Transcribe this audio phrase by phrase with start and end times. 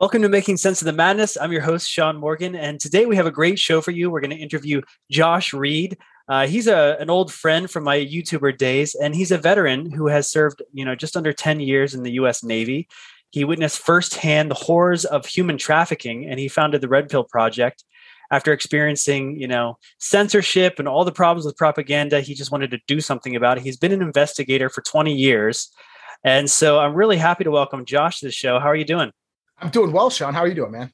[0.00, 1.36] Welcome to Making Sense of the Madness.
[1.36, 4.10] I'm your host, Sean Morgan, and today we have a great show for you.
[4.10, 5.96] We're going to interview Josh Reid.
[6.28, 10.08] Uh, he's a, an old friend from my YouTuber days, and he's a veteran who
[10.08, 12.42] has served, you know, just under 10 years in the U.S.
[12.42, 12.88] Navy.
[13.30, 17.84] He witnessed firsthand the horrors of human trafficking, and he founded the Red Pill Project.
[18.32, 22.80] After experiencing, you know, censorship and all the problems with propaganda, he just wanted to
[22.88, 23.62] do something about it.
[23.62, 25.70] He's been an investigator for 20 years,
[26.24, 28.58] and so I'm really happy to welcome Josh to the show.
[28.58, 29.12] How are you doing?
[29.64, 30.34] I'm doing well, Sean.
[30.34, 30.92] How are you doing, man?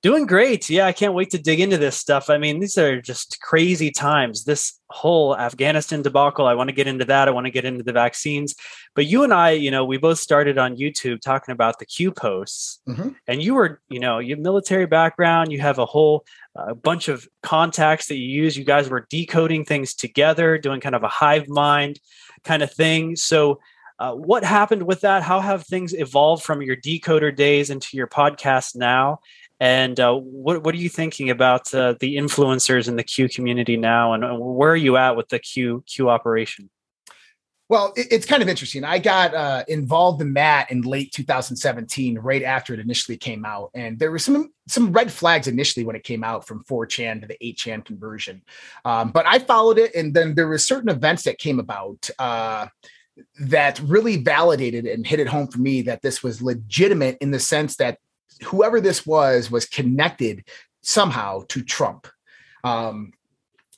[0.00, 0.70] Doing great.
[0.70, 2.30] Yeah, I can't wait to dig into this stuff.
[2.30, 4.44] I mean, these are just crazy times.
[4.44, 7.26] This whole Afghanistan debacle, I want to get into that.
[7.26, 8.54] I want to get into the vaccines.
[8.94, 12.12] But you and I, you know, we both started on YouTube talking about the Q
[12.12, 12.80] posts.
[12.88, 13.08] Mm-hmm.
[13.26, 17.08] And you were, you know, you have military background, you have a whole uh, bunch
[17.08, 18.56] of contacts that you use.
[18.56, 21.98] You guys were decoding things together, doing kind of a hive mind
[22.44, 23.16] kind of thing.
[23.16, 23.58] So
[24.00, 25.22] uh, what happened with that?
[25.22, 29.20] How have things evolved from your decoder days into your podcast now?
[29.60, 33.76] And uh, what what are you thinking about uh, the influencers in the Q community
[33.76, 36.70] now, and where are you at with the Q Q operation?
[37.68, 38.82] Well, it's kind of interesting.
[38.82, 43.70] I got uh, involved in that in late 2017, right after it initially came out,
[43.74, 47.26] and there were some some red flags initially when it came out from 4chan to
[47.28, 48.42] the 8chan conversion.
[48.86, 52.68] Um, but I followed it, and then there were certain events that came about uh,
[53.40, 57.40] that really validated and hit it home for me that this was legitimate in the
[57.40, 57.98] sense that
[58.44, 60.44] whoever this was was connected
[60.82, 62.06] somehow to Trump.
[62.64, 63.12] Um,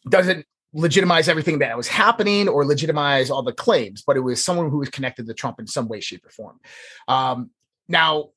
[0.09, 4.71] doesn't legitimize everything that was happening or legitimize all the claims, but it was someone
[4.71, 6.61] who was connected to Trump in some way, shape, or form.
[7.09, 7.51] Um,
[7.89, 8.31] now,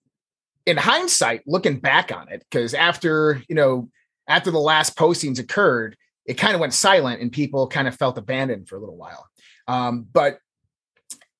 [0.66, 3.90] in hindsight, looking back on it, because after you know,
[4.28, 8.18] after the last postings occurred, it kind of went silent and people kind of felt
[8.18, 9.28] abandoned for a little while.
[9.68, 10.40] Um, but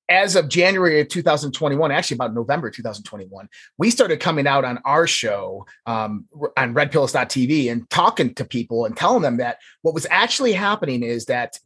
[0.08, 5.06] as of January of 2021, actually about November 2021, we started coming out on our
[5.06, 6.26] show um,
[6.56, 11.26] on redpills.tv and talking to people and telling them that what was actually happening is
[11.26, 11.58] that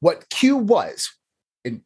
[0.00, 1.14] what Q was,
[1.64, 1.82] and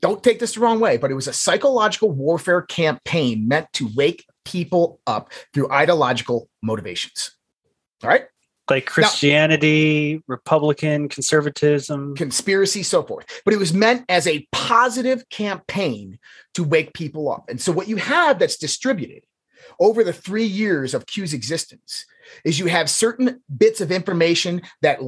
[0.00, 3.88] don't take this the wrong way, but it was a psychological warfare campaign meant to
[3.96, 7.32] wake people up through ideological motivations.
[8.02, 8.26] All right
[8.70, 13.26] like Christianity, now, Republican, conservatism, conspiracy, so forth.
[13.44, 16.18] But it was meant as a positive campaign
[16.54, 17.48] to wake people up.
[17.48, 19.24] And so, what you have that's distributed
[19.78, 22.06] over the three years of Q's existence
[22.44, 25.00] is you have certain bits of information that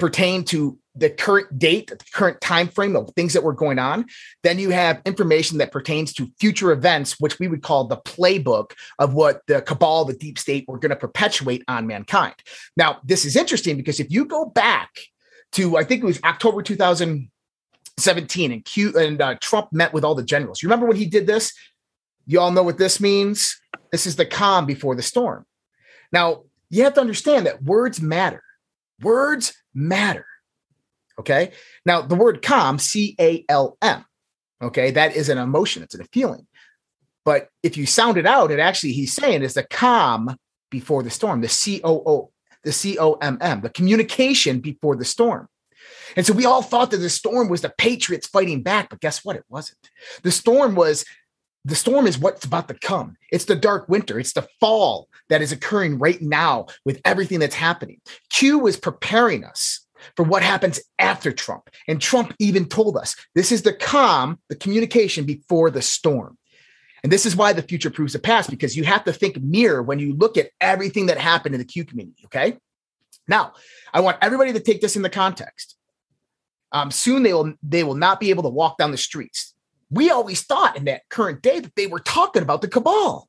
[0.00, 4.06] pertain to the current date, the current time frame of things that were going on.
[4.42, 8.72] Then you have information that pertains to future events, which we would call the playbook
[8.98, 12.34] of what the cabal, the deep state, were going to perpetuate on mankind.
[12.76, 14.90] Now, this is interesting because if you go back
[15.52, 20.16] to, I think it was October 2017, and Q and uh, Trump met with all
[20.16, 20.62] the generals.
[20.62, 21.52] You remember when he did this?
[22.26, 23.60] You all know what this means.
[23.92, 25.46] This is the calm before the storm.
[26.12, 28.42] Now, you have to understand that words matter.
[29.02, 30.26] Words matter.
[31.18, 31.52] Okay.
[31.84, 34.04] Now, the word calm, C A L M,
[34.62, 36.46] okay, that is an emotion, it's a feeling.
[37.24, 40.36] But if you sound it out, it actually, he's saying is the calm
[40.70, 42.30] before the storm, the C O O,
[42.64, 45.48] the C O M M, the communication before the storm.
[46.16, 49.24] And so we all thought that the storm was the Patriots fighting back, but guess
[49.24, 49.36] what?
[49.36, 49.78] It wasn't.
[50.22, 51.04] The storm was
[51.64, 53.16] the storm is what's about to come.
[53.30, 54.18] It's the dark winter.
[54.18, 58.00] It's the fall that is occurring right now with everything that's happening.
[58.30, 61.68] Q was preparing us for what happens after Trump.
[61.86, 66.38] And Trump even told us this is the calm, the communication before the storm.
[67.02, 69.82] And this is why the future proves the past, because you have to think mirror
[69.82, 72.22] when you look at everything that happened in the Q community.
[72.26, 72.58] Okay.
[73.28, 73.52] Now,
[73.92, 75.76] I want everybody to take this in the context.
[76.72, 79.54] Um, soon they will they will not be able to walk down the streets.
[79.90, 83.28] We always thought in that current day that they were talking about the cabal.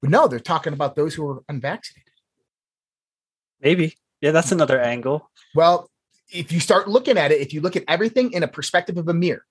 [0.00, 2.12] But no, they're talking about those who are unvaccinated.
[3.60, 3.96] Maybe.
[4.20, 5.30] Yeah, that's another angle.
[5.54, 5.90] Well,
[6.30, 9.08] if you start looking at it, if you look at everything in a perspective of
[9.08, 9.44] a mirror,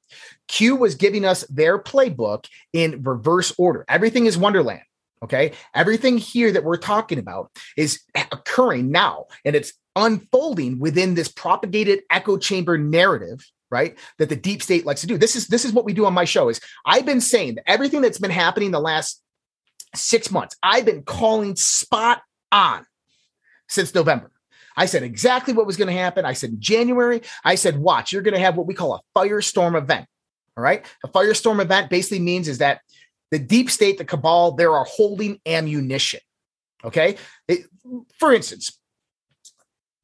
[0.47, 3.85] Q was giving us their playbook in reverse order.
[3.87, 4.83] Everything is Wonderland.
[5.23, 5.53] Okay.
[5.73, 8.01] Everything here that we're talking about is
[8.31, 14.61] occurring now and it's unfolding within this propagated echo chamber narrative right that the deep
[14.61, 16.61] state likes to do this is this is what we do on my show is
[16.85, 19.21] i've been saying that everything that's been happening the last
[19.95, 22.21] six months i've been calling spot
[22.51, 22.85] on
[23.67, 24.29] since november
[24.75, 26.25] I said exactly what was going to happen.
[26.25, 29.01] I said in January, I said, watch, you're going to have what we call a
[29.19, 30.07] firestorm event.
[30.57, 30.85] All right.
[31.03, 32.81] A firestorm event basically means is that
[33.31, 36.19] the deep state, the cabal, they are holding ammunition.
[36.83, 37.17] Okay.
[37.47, 37.65] It,
[38.19, 38.79] for instance,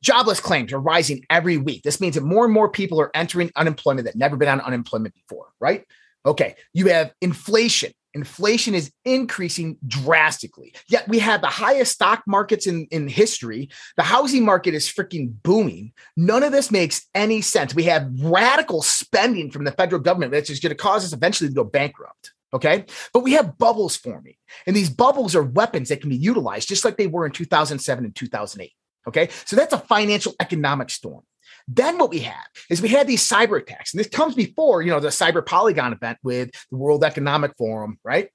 [0.01, 1.84] jobless claims are rising every week.
[1.84, 5.13] This means that more and more people are entering unemployment that never been on unemployment
[5.13, 5.86] before, right?
[6.25, 6.56] Okay.
[6.74, 10.74] You have inflation inflation is increasing drastically.
[10.88, 13.69] Yet we have the highest stock markets in, in history.
[13.98, 15.94] The housing market is freaking booming.
[16.18, 17.75] None of this makes any sense.
[17.75, 21.50] We have radical spending from the federal government that's just going to cause us eventually
[21.50, 22.34] to go bankrupt.
[22.51, 22.86] Okay.
[23.13, 24.34] But we have bubbles forming,
[24.66, 28.06] and these bubbles are weapons that can be utilized just like they were in 2007
[28.06, 28.72] and 2008.
[29.10, 29.30] Okay.
[29.46, 31.24] So that's a financial economic storm.
[31.68, 34.92] Then what we have is we had these cyber attacks, and this comes before you
[34.92, 38.30] know the cyber Polygon event with the World Economic Forum, right?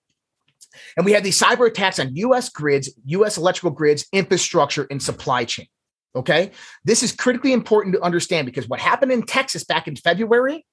[0.97, 2.49] And we had these cyber attacks on U.S.
[2.49, 3.37] grids, U.S.
[3.37, 5.67] electrical grids, infrastructure, and supply chain.
[6.17, 6.53] Okay,
[6.85, 10.65] this is critically important to understand because what happened in Texas back in February,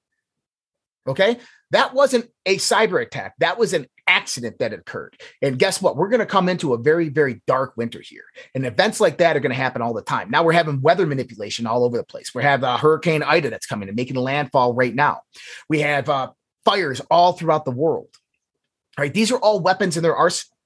[1.08, 1.38] okay,
[1.72, 3.34] that wasn't a cyber attack.
[3.38, 5.20] That was an accident that occurred.
[5.40, 5.96] And guess what?
[5.96, 8.24] We're going to come into a very, very dark winter here.
[8.54, 10.30] And events like that are going to happen all the time.
[10.30, 12.34] Now we're having weather manipulation all over the place.
[12.34, 15.22] We have uh, Hurricane Ida that's coming and making a landfall right now.
[15.68, 16.30] We have uh,
[16.64, 18.08] fires all throughout the world.
[18.98, 19.14] All right.
[19.14, 20.56] These are all weapons in their arsenal.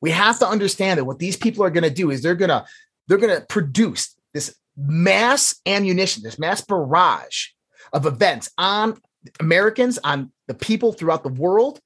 [0.00, 2.50] We have to understand that what these people are going to do is they're going
[2.50, 2.64] to
[3.06, 7.48] they're going to produce this mass ammunition, this mass barrage
[7.92, 8.98] of events on
[9.40, 11.80] Americans, on the people throughout the world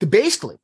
[0.00, 0.56] to basically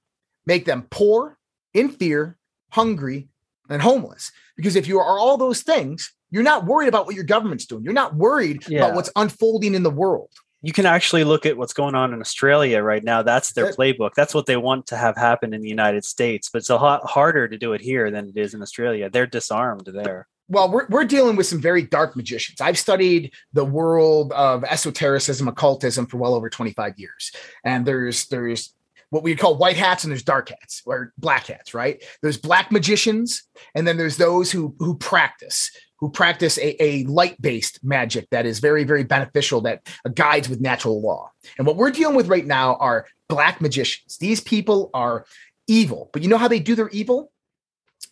[0.46, 1.38] make them poor,
[1.74, 2.36] in fear,
[2.70, 3.28] hungry,
[3.68, 4.32] and homeless.
[4.56, 7.84] Because if you are all those things, you're not worried about what your government's doing.
[7.84, 8.80] You're not worried yeah.
[8.80, 10.30] about what's unfolding in the world.
[10.62, 13.22] You can actually look at what's going on in Australia right now.
[13.22, 14.14] That's their playbook.
[14.16, 16.48] That's what they want to have happen in the United States.
[16.50, 19.08] But it's a lot harder to do it here than it is in Australia.
[19.10, 22.60] They're disarmed there well, we're, we're dealing with some very dark magicians.
[22.60, 27.32] I've studied the world of esotericism, occultism for well over 25 years.
[27.64, 28.72] And there's there's
[29.16, 32.04] what we call white hats and there's dark hats or black hats, right?
[32.20, 33.42] There's black magicians,
[33.74, 38.58] and then there's those who who practice, who practice a, a light-based magic that is
[38.58, 41.32] very, very beneficial, that guides with natural law.
[41.56, 44.18] And what we're dealing with right now are black magicians.
[44.18, 45.24] These people are
[45.66, 47.32] evil, but you know how they do their evil?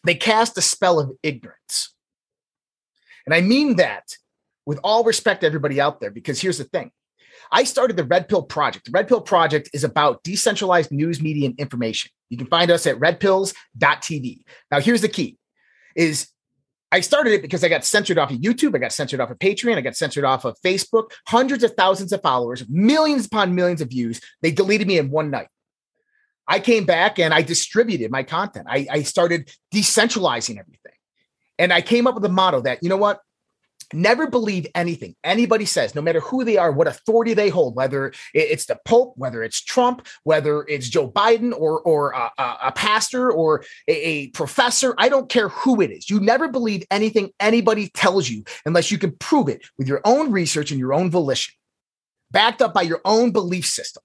[0.04, 1.94] They cast a spell of ignorance.
[3.26, 4.16] And I mean that
[4.64, 6.90] with all respect to everybody out there, because here's the thing
[7.52, 8.86] I started the Red Pill Project.
[8.86, 12.10] The Red Pill Project is about decentralized news media and information.
[12.30, 14.42] You can find us at redpills.tv.
[14.70, 15.38] Now, here's the key
[15.96, 16.28] is
[16.90, 18.74] I started it because I got censored off of YouTube.
[18.74, 19.76] I got censored off of Patreon.
[19.76, 21.10] I got censored off of Facebook.
[21.26, 24.20] Hundreds of thousands of followers, millions upon millions of views.
[24.42, 25.48] They deleted me in one night.
[26.46, 28.66] I came back and I distributed my content.
[28.68, 30.92] I, I started decentralizing everything.
[31.58, 33.20] And I came up with a motto that, you know what?
[33.92, 38.12] Never believe anything anybody says, no matter who they are, what authority they hold, whether
[38.32, 43.30] it's the Pope, whether it's Trump, whether it's Joe Biden or, or a, a pastor
[43.30, 44.94] or a, a professor.
[44.98, 46.08] I don't care who it is.
[46.08, 50.30] You never believe anything anybody tells you unless you can prove it with your own
[50.32, 51.54] research and your own volition,
[52.30, 54.02] backed up by your own belief system.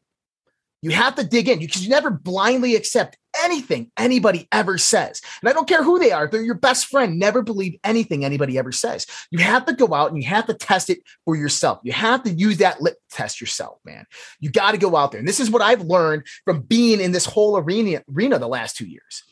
[0.81, 5.21] You have to dig in because you never blindly accept anything anybody ever says.
[5.41, 8.57] And I don't care who they are, they're your best friend, never believe anything anybody
[8.57, 9.05] ever says.
[9.29, 11.79] You have to go out and you have to test it for yourself.
[11.83, 14.05] You have to use that lip test yourself, man.
[14.39, 15.19] You got to go out there.
[15.19, 18.77] And this is what I've learned from being in this whole arena, arena the last
[18.77, 19.23] two years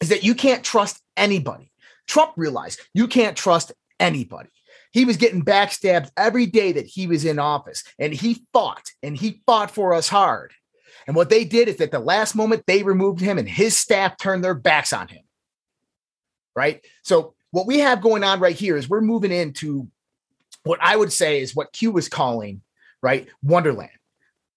[0.00, 1.72] is that you can't trust anybody.
[2.06, 4.50] Trump realized you can't trust anybody.
[4.92, 9.16] He was getting backstabbed every day that he was in office, and he fought and
[9.16, 10.52] he fought for us hard.
[11.06, 14.16] And what they did is at the last moment, they removed him and his staff
[14.16, 15.22] turned their backs on him.
[16.56, 16.84] Right.
[17.02, 19.88] So, what we have going on right here is we're moving into
[20.64, 22.62] what I would say is what Q was calling,
[23.00, 23.28] right?
[23.42, 23.90] Wonderland.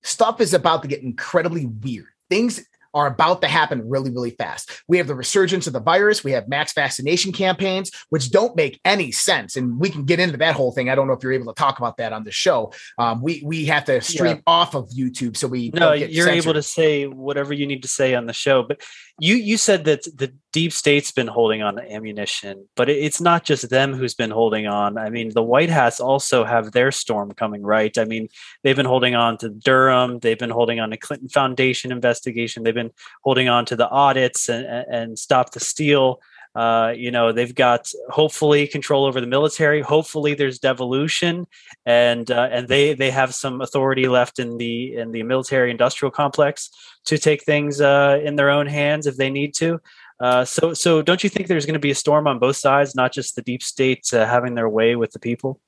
[0.03, 2.07] Stuff is about to get incredibly weird.
[2.29, 2.65] Things
[2.97, 4.81] are about to happen really, really fast.
[4.87, 6.23] We have the resurgence of the virus.
[6.23, 9.55] We have max vaccination campaigns, which don't make any sense.
[9.55, 10.89] And we can get into that whole thing.
[10.89, 12.73] I don't know if you're able to talk about that on the show.
[12.97, 14.41] Um, we we have to stream yeah.
[14.47, 15.93] off of YouTube, so we no.
[15.93, 16.43] you're censored.
[16.43, 18.63] able to say whatever you need to say on the show.
[18.63, 18.81] But
[19.19, 23.43] you you said that the deep state's been holding on to ammunition, but it's not
[23.43, 24.97] just them who's been holding on.
[24.97, 27.95] I mean, the White Hats also have their storm coming, right?
[27.97, 28.29] I mean,
[28.63, 30.19] they've been holding on to Durham.
[30.19, 32.63] They've been holding on to Clinton Foundation investigation.
[32.63, 32.93] They've been
[33.23, 36.21] holding on to the audits and, and stop the steal.
[36.57, 39.79] Uh, you know, they've got hopefully control over the military.
[39.79, 41.45] Hopefully, there's devolution,
[41.85, 46.09] and uh, and they they have some authority left in the in the military industrial
[46.09, 46.71] complex
[47.05, 49.79] to take things uh, in their own hands if they need to.
[50.19, 52.95] Uh, so so don't you think there's going to be a storm on both sides,
[52.95, 55.61] not just the deep state uh, having their way with the people?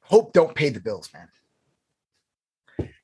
[0.00, 1.28] Hope don't pay the bills, man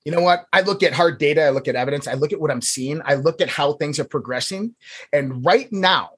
[0.04, 0.46] you know what?
[0.52, 3.00] I look at hard data, I look at evidence, I look at what I'm seeing,
[3.04, 4.74] I look at how things are progressing.
[5.12, 6.10] And right now,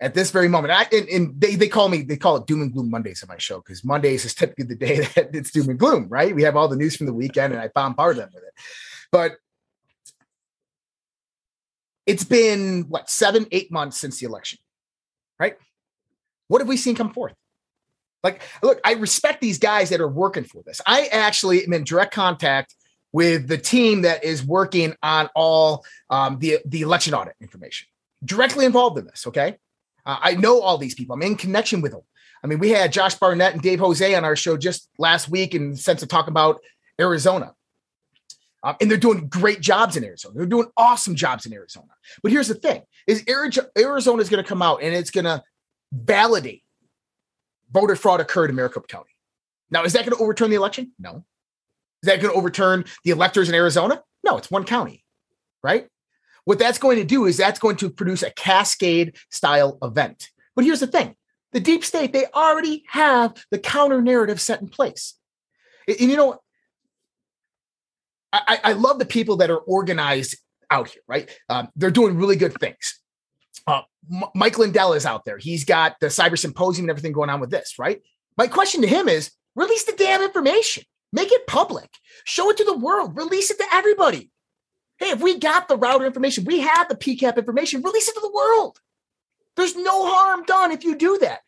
[0.00, 2.62] at this very moment, I, and, and, they, they call me, they call it doom
[2.62, 5.68] and gloom Mondays on my show because Mondays is typically the day that it's doom
[5.68, 6.34] and gloom, right?
[6.34, 8.54] We have all the news from the weekend and I bombard them with it.
[9.10, 9.32] But
[12.06, 14.60] it's been what seven, eight months since the election,
[15.40, 15.56] right?
[16.46, 17.34] What have we seen come forth?
[18.22, 20.80] Like, look, I respect these guys that are working for this.
[20.86, 22.74] I actually am in direct contact
[23.12, 27.88] with the team that is working on all um, the the election audit information,
[28.24, 29.26] directly involved in this.
[29.26, 29.56] Okay,
[30.06, 31.14] uh, I know all these people.
[31.14, 32.02] I'm in connection with them.
[32.42, 35.54] I mean, we had Josh Barnett and Dave Jose on our show just last week
[35.54, 36.60] in the sense of talking about
[37.00, 37.54] Arizona.
[38.62, 40.34] Um, and they're doing great jobs in Arizona.
[40.36, 41.88] They're doing awesome jobs in Arizona.
[42.22, 45.42] But here's the thing: is Arizona is going to come out and it's going to
[45.92, 46.62] validate
[47.72, 49.10] voter fraud occurred in Maricopa County.
[49.70, 50.92] Now, is that going to overturn the election?
[50.98, 51.24] No.
[52.02, 54.02] Is that going to overturn the electors in Arizona?
[54.24, 55.04] No, it's one county,
[55.62, 55.88] right?
[56.44, 60.28] What that's going to do is that's going to produce a cascade style event.
[60.54, 61.16] But here's the thing
[61.52, 65.14] the deep state, they already have the counter narrative set in place.
[65.86, 66.40] And, you know,
[68.32, 70.36] I, I love the people that are organized
[70.70, 71.30] out here, right?
[71.48, 73.00] Um, they're doing really good things.
[73.66, 75.38] Uh, M- Mike Lindell is out there.
[75.38, 78.02] He's got the cyber symposium and everything going on with this, right?
[78.36, 81.90] My question to him is release the damn information, make it public,
[82.24, 84.30] show it to the world, release it to everybody.
[84.98, 88.20] Hey, if we got the router information, we have the PCAP information, release it to
[88.20, 88.78] the world.
[89.56, 91.40] There's no harm done if you do that.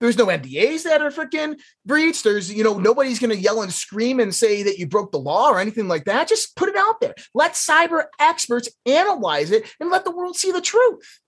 [0.00, 2.22] There's no NDAs that are freaking breached.
[2.22, 5.18] There's, you know, nobody's going to yell and scream and say that you broke the
[5.18, 6.28] law or anything like that.
[6.28, 7.14] Just put it out there.
[7.34, 11.20] Let cyber experts analyze it and let the world see the truth.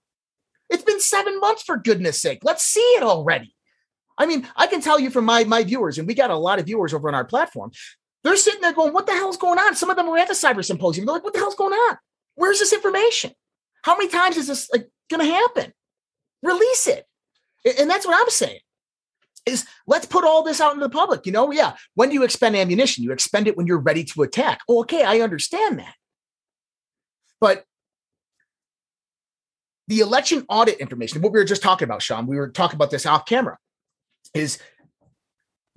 [0.69, 2.41] It's been seven months for goodness sake.
[2.45, 3.57] Let's see it already.
[4.21, 6.59] I mean, I can tell you from my my viewers, and we got a lot
[6.59, 7.73] of viewers over on our platform.
[8.23, 10.35] They're sitting there going, "What the hell's going on?" Some of them were at the
[10.35, 11.07] cyber symposium.
[11.07, 11.99] They're like, "What the hell's going on?
[12.37, 13.33] Where's this information?
[13.83, 15.73] How many times is this like going to happen?"
[16.43, 17.07] release it.
[17.79, 18.61] And that's what I'm saying
[19.47, 21.27] is let's put all this out into the public.
[21.27, 21.77] You know, yeah.
[21.95, 23.05] When do you expend ammunition?
[23.05, 24.61] You expend it when you're ready to attack.
[24.69, 25.95] Oh, okay, I understand that.
[27.41, 27.65] But
[29.89, 32.91] the election audit information, what we were just talking about, Sean, we were talking about
[32.91, 33.59] this off camera,
[34.35, 34.59] is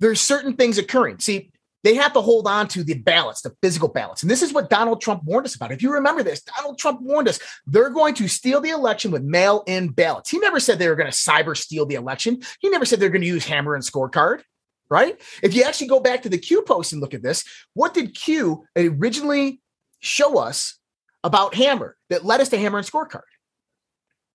[0.00, 1.18] there's certain things occurring.
[1.18, 1.50] See,
[1.84, 4.22] they have to hold on to the balance, the physical balance.
[4.22, 5.70] And this is what Donald Trump warned us about.
[5.70, 9.22] If you remember this, Donald Trump warned us they're going to steal the election with
[9.22, 10.30] mail in ballots.
[10.30, 12.40] He never said they were going to cyber steal the election.
[12.60, 14.40] He never said they're going to use hammer and scorecard,
[14.88, 15.20] right?
[15.42, 17.44] If you actually go back to the Q post and look at this,
[17.74, 19.60] what did Q originally
[20.00, 20.78] show us
[21.22, 23.22] about hammer that led us to hammer and scorecard?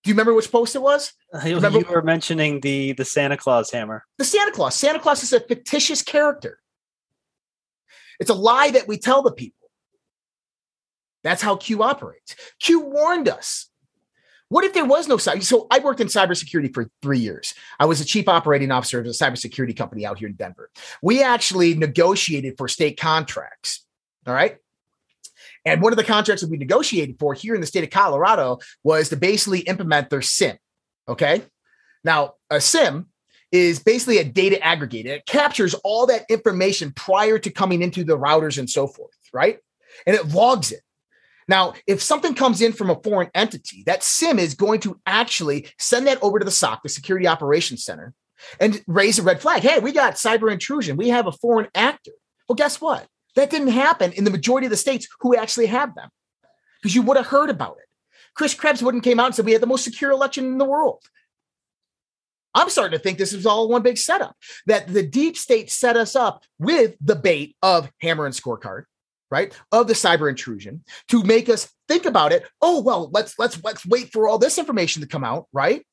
[0.03, 1.13] Do you remember which post it was?
[1.33, 1.79] Uh, you, remember?
[1.79, 4.05] you were mentioning the the Santa Claus hammer.
[4.17, 4.75] The Santa Claus.
[4.75, 6.59] Santa Claus is a fictitious character.
[8.19, 9.69] It's a lie that we tell the people.
[11.23, 12.35] That's how Q operates.
[12.59, 13.69] Q warned us.
[14.47, 15.43] What if there was no cyber?
[15.43, 17.53] So I worked in cybersecurity for three years.
[17.79, 20.71] I was a chief operating officer of a cybersecurity company out here in Denver.
[21.03, 23.85] We actually negotiated for state contracts.
[24.25, 24.57] All right.
[25.65, 28.59] And one of the contracts that we negotiated for here in the state of Colorado
[28.83, 30.57] was to basically implement their SIEM.
[31.07, 31.43] Okay.
[32.03, 33.07] Now, a SIEM
[33.51, 35.07] is basically a data aggregator.
[35.07, 39.59] It captures all that information prior to coming into the routers and so forth, right?
[40.05, 40.81] And it logs it.
[41.47, 45.67] Now, if something comes in from a foreign entity, that SIEM is going to actually
[45.79, 48.13] send that over to the SOC, the Security Operations Center,
[48.59, 49.63] and raise a red flag.
[49.63, 50.95] Hey, we got cyber intrusion.
[50.95, 52.11] We have a foreign actor.
[52.47, 53.07] Well, guess what?
[53.35, 56.09] That didn't happen in the majority of the states who actually have them
[56.81, 57.85] because you would have heard about it.
[58.35, 60.65] Chris Krebs wouldn't came out and said we had the most secure election in the
[60.65, 61.03] world.
[62.55, 64.35] I'm starting to think this is all one big setup.
[64.65, 68.85] That the deep state set us up with the bait of hammer and scorecard,
[69.29, 69.53] right?
[69.71, 72.47] Of the cyber intrusion to make us think about it.
[72.61, 75.85] Oh well, let's let's let's wait for all this information to come out, right?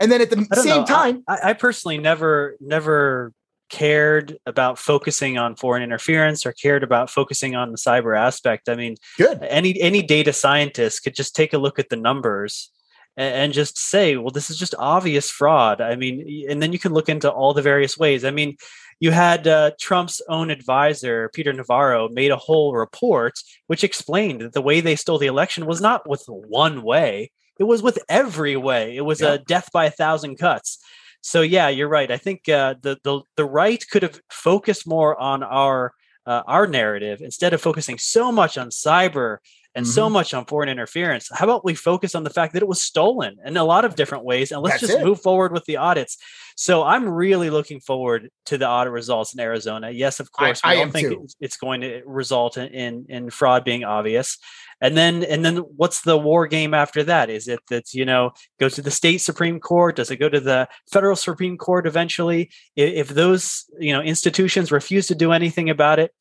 [0.00, 0.86] And then at the same know.
[0.86, 3.32] time, I, I personally never never
[3.68, 8.68] cared about focusing on foreign interference or cared about focusing on the cyber aspect.
[8.68, 9.42] I mean, good.
[9.42, 12.70] Any any data scientist could just take a look at the numbers
[13.16, 15.80] and just say, well, this is just obvious fraud.
[15.80, 18.24] I mean, and then you can look into all the various ways.
[18.24, 18.56] I mean,
[19.00, 23.34] you had uh, Trump's own advisor, Peter Navarro, made a whole report
[23.66, 27.64] which explained that the way they stole the election was not with one way, it
[27.64, 28.96] was with every way.
[28.96, 29.34] It was yeah.
[29.34, 30.78] a death by a thousand cuts.
[31.20, 32.10] So yeah, you're right.
[32.10, 35.92] I think uh, the the the right could have focused more on our
[36.26, 39.38] uh, our narrative instead of focusing so much on cyber
[39.76, 39.92] and mm-hmm.
[39.92, 41.28] so much on foreign interference.
[41.32, 43.94] How about we focus on the fact that it was stolen in a lot of
[43.94, 45.04] different ways and let's That's just it.
[45.04, 46.16] move forward with the audits.
[46.56, 49.90] So I'm really looking forward to the audit results in Arizona.
[49.90, 51.26] Yes, of course, I, we I don't think too.
[51.38, 54.38] it's going to result in, in, in fraud being obvious.
[54.80, 57.30] And then and then what's the war game after that?
[57.30, 59.96] Is it that you know go to the state supreme court?
[59.96, 62.50] Does it go to the federal supreme court eventually?
[62.76, 66.12] If, if those you know institutions refuse to do anything about it,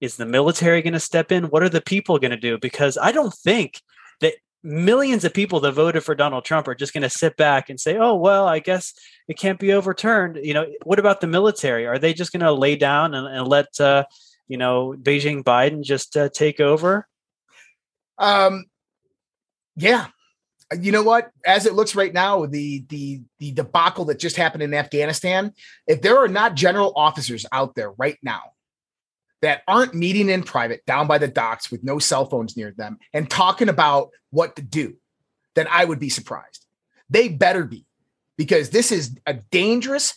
[0.00, 1.44] is the military going to step in?
[1.44, 2.56] What are the people going to do?
[2.58, 3.82] Because I don't think
[4.20, 7.68] that millions of people that voted for Donald Trump are just going to sit back
[7.68, 8.94] and say, "Oh, well, I guess
[9.28, 11.86] it can't be overturned." You know, what about the military?
[11.86, 14.04] Are they just going to lay down and, and let uh,
[14.46, 17.06] you know Beijing Biden just uh, take over?
[18.18, 18.64] Um,
[19.76, 20.06] yeah.
[20.78, 21.30] You know what?
[21.46, 25.54] As it looks right now, the the the debacle that just happened in Afghanistan,
[25.86, 28.52] if there are not general officers out there right now
[29.40, 32.98] that aren't meeting in private down by the docks with no cell phones near them
[33.14, 34.96] and talking about what to do,
[35.54, 36.66] then I would be surprised.
[37.08, 37.86] They better be,
[38.36, 40.14] because this is a dangerous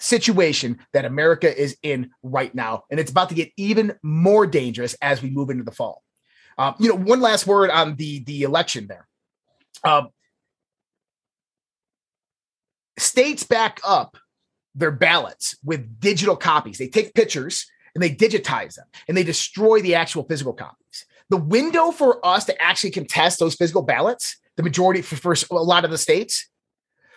[0.00, 2.84] situation that America is in right now.
[2.90, 6.02] And it's about to get even more dangerous as we move into the fall.
[6.58, 9.06] Um, you know, one last word on the the election there.
[9.84, 10.08] Um,
[12.98, 14.16] states back up
[14.74, 16.78] their ballots with digital copies.
[16.78, 21.06] They take pictures and they digitize them and they destroy the actual physical copies.
[21.28, 25.54] The window for us to actually contest those physical ballots, the majority for first a
[25.54, 26.48] lot of the states,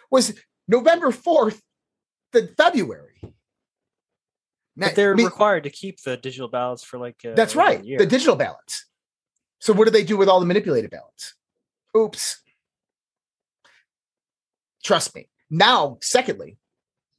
[0.10, 0.34] was
[0.68, 1.60] November 4th
[2.34, 3.22] to February.
[4.78, 7.56] Now, but they're I mean, required to keep the digital ballots for like uh, that's
[7.56, 8.86] right, the digital ballots.
[9.60, 11.36] So what do they do with all the manipulated ballots?
[11.96, 12.42] Oops.
[14.84, 15.30] Trust me.
[15.50, 16.58] Now, secondly,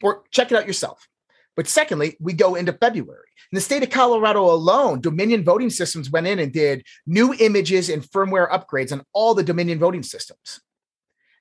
[0.02, 1.09] or check it out yourself.
[1.57, 3.28] But secondly, we go into February.
[3.50, 7.88] In the state of Colorado alone, Dominion voting systems went in and did new images
[7.88, 10.61] and firmware upgrades on all the Dominion voting systems.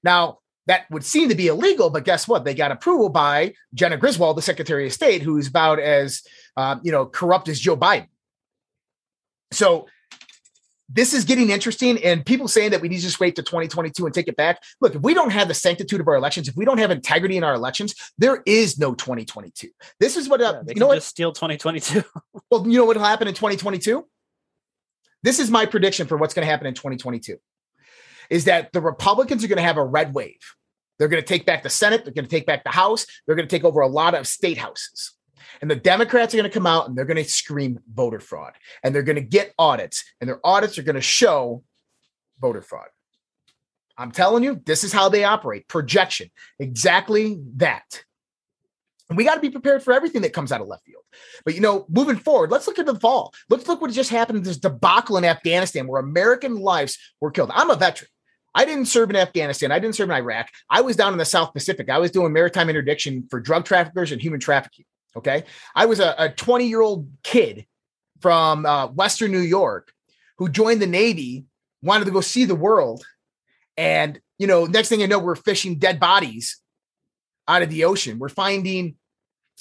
[0.04, 2.44] Now, that would seem to be illegal, but guess what?
[2.44, 6.24] They got approval by Jena Griswold, the Secretary of State, who's about as
[6.58, 8.08] uh, you know corrupt as Joe Biden.
[9.52, 9.88] So
[10.90, 14.06] this is getting interesting and people saying that we need to just wait to 2022
[14.06, 14.62] and take it back.
[14.82, 17.38] Look if we don't have the sanctitude of our elections if we don't have integrity
[17.38, 21.04] in our elections there is no 2022 this is what uh, yeah, you know what?
[21.04, 22.04] steal 2022
[22.52, 24.06] well you know what will happen in 2022
[25.24, 27.38] this is my prediction for what's going to happen in 2022
[28.30, 30.40] is that the republicans are going to have a red wave.
[30.98, 33.36] They're going to take back the senate they're going to take back the house they're
[33.36, 35.15] going to take over a lot of state houses
[35.62, 38.54] and the Democrats are going to come out and they're going to scream voter fraud.
[38.84, 41.64] And they're going to get audits, and their audits are going to show
[42.40, 42.88] voter fraud.
[43.98, 46.30] I'm telling you, this is how they operate projection.
[46.60, 48.04] Exactly that.
[49.10, 51.04] And we got to be prepared for everything that comes out of left field.
[51.46, 53.34] But you know, moving forward, let's look at the fall.
[53.50, 57.52] Let's look what just happened in this debacle in Afghanistan where American lives were killed.
[57.54, 58.10] I'm a veteran.
[58.54, 59.72] I didn't serve in Afghanistan.
[59.72, 60.50] I didn't serve in Iraq.
[60.70, 61.90] I was down in the South Pacific.
[61.90, 64.86] I was doing maritime interdiction for drug traffickers and human trafficking.
[65.16, 65.44] Okay.
[65.74, 67.66] I was a 20 year old kid
[68.22, 69.92] from uh, Western New York
[70.38, 71.46] who joined the Navy,
[71.82, 73.06] wanted to go see the world.
[73.78, 76.60] And, you know, next thing I know, we're fishing dead bodies
[77.48, 78.20] out of the ocean.
[78.20, 78.96] We're finding,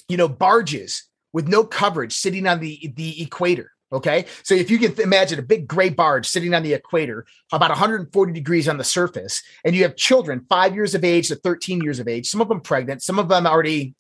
[0.09, 3.71] you know, barges with no coverage sitting on the, the equator.
[3.93, 4.25] Okay.
[4.43, 8.33] So if you can imagine a big gray barge sitting on the equator, about 140
[8.33, 12.01] degrees on the surface, and you have children five years of age to 13 years
[12.01, 13.95] of age, some of them pregnant, some of them already,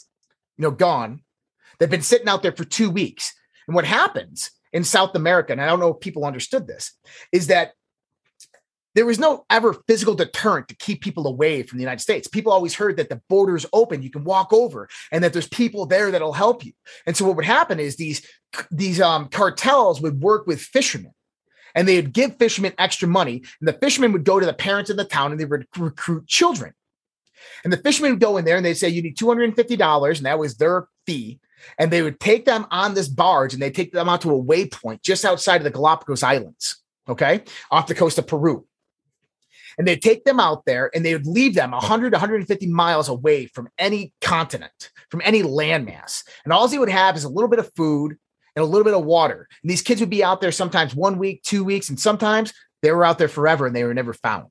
[0.56, 1.20] you know, gone.
[1.78, 3.34] They've been sitting out there for two weeks.
[3.66, 6.92] And what happens in South America, and I don't know if people understood this,
[7.32, 7.72] is that
[8.94, 12.28] there was no ever physical deterrent to keep people away from the United States.
[12.28, 15.86] People always heard that the borders open, you can walk over, and that there's people
[15.86, 16.72] there that'll help you.
[17.06, 18.26] And so what would happen is these
[18.70, 21.12] these um, cartels would work with fishermen,
[21.74, 24.90] and they would give fishermen extra money, and the fishermen would go to the parents
[24.90, 26.72] in the town and they would recruit children.
[27.64, 30.38] And the fishermen would go in there and they'd say, You need $250, and that
[30.38, 31.40] was their fee
[31.78, 34.42] and they would take them on this barge and they take them out to a
[34.42, 38.66] waypoint just outside of the Galapagos Islands, okay, off the coast of Peru.
[39.76, 43.46] And they'd take them out there and they would leave them 100 150 miles away
[43.46, 46.22] from any continent, from any landmass.
[46.44, 48.16] And all they would have is a little bit of food
[48.54, 49.48] and a little bit of water.
[49.62, 52.92] And these kids would be out there sometimes one week, two weeks, and sometimes they
[52.92, 54.50] were out there forever and they were never found.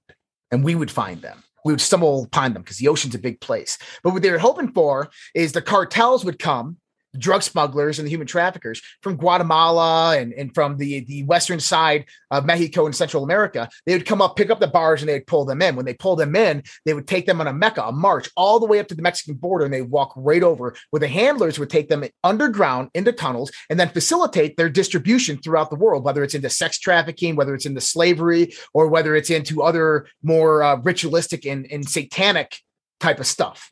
[0.51, 3.39] And we would find them we would stumble upon them because the ocean's a big
[3.39, 3.77] place.
[4.03, 6.77] But what they were hoping for is the cartels would come
[7.17, 12.05] drug smugglers and the human traffickers from Guatemala and, and from the, the western side
[12.31, 13.69] of Mexico and Central America.
[13.85, 15.75] They would come up, pick up the bars, and they'd pull them in.
[15.75, 18.59] When they pull them in, they would take them on a Mecca, a march all
[18.59, 21.59] the way up to the Mexican border, and they walk right over where the handlers
[21.59, 26.23] would take them underground into tunnels and then facilitate their distribution throughout the world, whether
[26.23, 30.75] it's into sex trafficking, whether it's into slavery, or whether it's into other more uh,
[30.77, 32.59] ritualistic and, and satanic
[32.99, 33.71] type of stuff.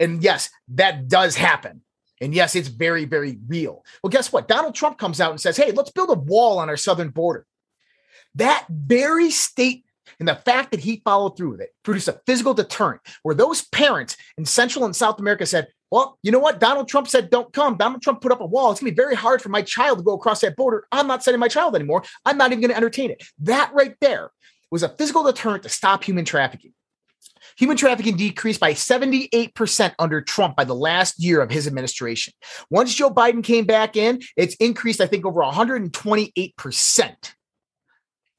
[0.00, 1.82] And yes, that does happen
[2.22, 3.84] and yes, it's very, very real.
[4.02, 4.48] Well, guess what?
[4.48, 7.46] Donald Trump comes out and says, hey, let's build a wall on our southern border.
[8.36, 9.86] That very statement
[10.18, 13.62] and the fact that he followed through with it produced a physical deterrent where those
[13.68, 16.60] parents in Central and South America said, well, you know what?
[16.60, 17.76] Donald Trump said, don't come.
[17.76, 18.70] Donald Trump put up a wall.
[18.70, 20.86] It's going to be very hard for my child to go across that border.
[20.92, 22.04] I'm not sending my child anymore.
[22.24, 23.22] I'm not even going to entertain it.
[23.40, 24.30] That right there
[24.70, 26.72] was a physical deterrent to stop human trafficking.
[27.56, 32.32] Human trafficking decreased by 78% under Trump by the last year of his administration.
[32.70, 37.14] Once Joe Biden came back in, it's increased, I think, over 128%.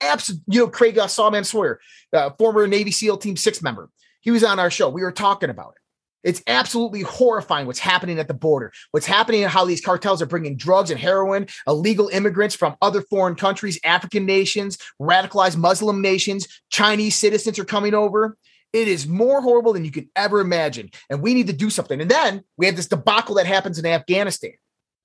[0.01, 1.79] Absolutely, you know, Craig uh, Sawman Sawyer,
[2.11, 3.89] uh, former Navy SEAL Team Six member,
[4.21, 4.89] he was on our show.
[4.89, 5.83] We were talking about it.
[6.23, 10.25] It's absolutely horrifying what's happening at the border, what's happening and how these cartels are
[10.25, 16.47] bringing drugs and heroin, illegal immigrants from other foreign countries, African nations, radicalized Muslim nations,
[16.69, 18.37] Chinese citizens are coming over.
[18.73, 20.89] It is more horrible than you could ever imagine.
[21.09, 22.01] And we need to do something.
[22.01, 24.53] And then we have this debacle that happens in Afghanistan.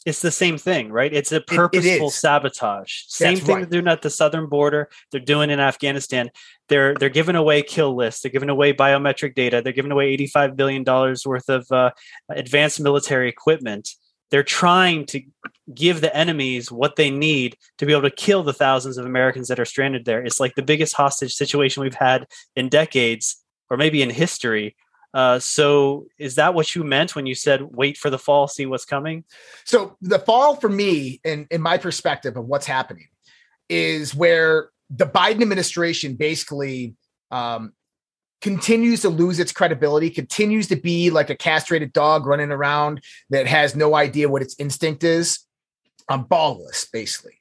[0.06, 1.12] It's the same thing, right?
[1.12, 3.02] It's a purposeful it, it sabotage.
[3.08, 3.70] Same That's thing right.
[3.70, 4.88] they're doing at the southern border.
[5.10, 6.30] They're doing in Afghanistan.
[6.68, 8.22] They're they're giving away kill lists.
[8.22, 9.60] They're giving away biometric data.
[9.60, 11.90] They're giving away eighty five billion dollars worth of uh,
[12.30, 13.90] advanced military equipment.
[14.30, 15.22] They're trying to
[15.74, 19.48] give the enemies what they need to be able to kill the thousands of Americans
[19.48, 20.22] that are stranded there.
[20.24, 24.76] It's like the biggest hostage situation we've had in decades or maybe in history.
[25.14, 28.66] Uh, so is that what you meant when you said wait for the fall, see
[28.66, 29.24] what's coming?
[29.64, 33.08] So the fall for me, in, in my perspective of what's happening,
[33.68, 36.94] is where the Biden administration basically
[37.30, 37.72] um,
[38.40, 43.46] continues to lose its credibility, continues to be like a castrated dog running around that
[43.46, 45.40] has no idea what its instinct is.
[46.08, 47.38] I'm ballless, basically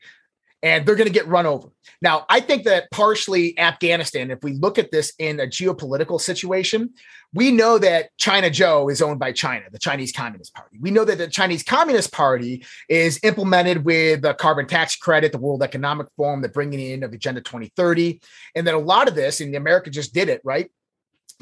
[0.64, 1.70] and they're going to get run over.
[2.02, 6.92] Now, I think that partially Afghanistan, if we look at this in a geopolitical situation,
[7.34, 10.78] we know that China Joe is owned by China, the Chinese Communist Party.
[10.80, 15.38] We know that the Chinese Communist Party is implemented with the carbon tax credit, the
[15.38, 18.22] World Economic Forum, the bringing in of Agenda 2030,
[18.56, 20.72] and that a lot of this, and America just did it, right?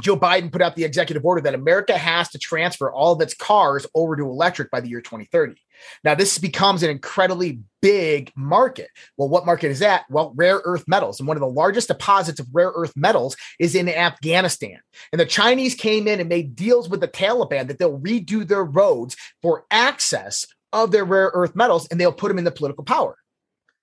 [0.01, 3.33] Joe Biden put out the executive order that America has to transfer all of its
[3.33, 5.55] cars over to electric by the year 2030.
[6.03, 8.89] Now, this becomes an incredibly big market.
[9.17, 10.05] Well, what market is that?
[10.09, 11.19] Well, rare earth metals.
[11.19, 14.79] And one of the largest deposits of rare earth metals is in Afghanistan.
[15.13, 18.65] And the Chinese came in and made deals with the Taliban that they'll redo their
[18.65, 22.83] roads for access of their rare earth metals and they'll put them in the political
[22.83, 23.17] power.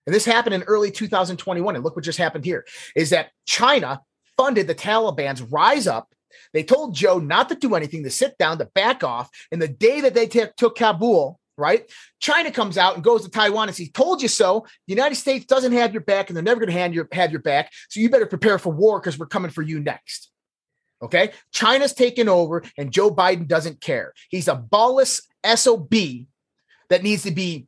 [0.06, 1.74] And this happened in early 2021.
[1.74, 4.02] And look what just happened here is that China
[4.42, 6.12] funded the Taliban's rise up
[6.52, 9.30] they told Joe not to do anything, to sit down, to back off.
[9.50, 11.90] And the day that they t- took Kabul, right?
[12.20, 15.46] China comes out and goes to Taiwan and says, "Told you so." The United States
[15.46, 17.70] doesn't have your back, and they're never going to hand your have your back.
[17.88, 20.30] So you better prepare for war because we're coming for you next.
[21.02, 24.12] Okay, China's taken over, and Joe Biden doesn't care.
[24.28, 25.22] He's a ballless
[25.56, 25.92] sob
[26.90, 27.66] that needs to be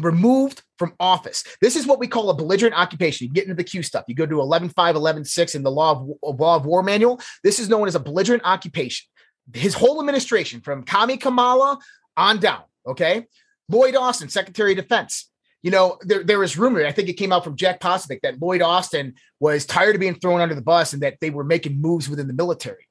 [0.00, 1.44] removed from office.
[1.60, 3.26] This is what we call a belligerent occupation.
[3.26, 4.04] You get into the Q stuff.
[4.08, 7.20] You go to 11.5, 11.6 in the law of, law of war manual.
[7.44, 9.06] This is known as a belligerent occupation.
[9.52, 11.78] His whole administration, from Kami Kamala
[12.16, 13.26] on down, Okay.
[13.68, 15.30] Lloyd Austin, Secretary of Defense.
[15.62, 18.40] You know, there, there was rumor, I think it came out from Jack Posobiec, that
[18.40, 21.80] Lloyd Austin was tired of being thrown under the bus and that they were making
[21.80, 22.88] moves within the military.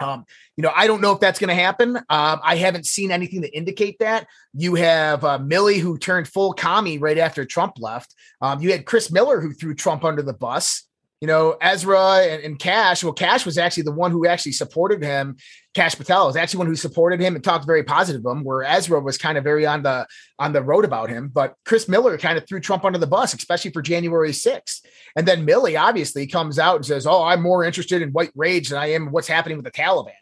[0.00, 0.24] Um,
[0.56, 1.96] you know, I don't know if that's going to happen.
[1.96, 4.26] Um, I haven't seen anything to indicate that.
[4.54, 8.14] You have uh, Milley, who turned full commie right after Trump left.
[8.40, 10.88] Um, you had Chris Miller, who threw Trump under the bus
[11.20, 13.04] you know, Ezra and, and, Kash.
[13.04, 15.36] Well, Kash was actually the one who actually supported him.
[15.74, 18.62] Kash Patel was actually one who supported him and talked very positive of him, where
[18.64, 20.06] Ezra was kind of very on the
[20.38, 21.28] on the road about him.
[21.28, 24.80] But Chris Miller kind of threw Trump under the bus, especially for January 6th.
[25.14, 28.70] And then Milley obviously comes out and says, Oh, I'm more interested in white rage
[28.70, 30.12] than I am what's happening with the Taliban.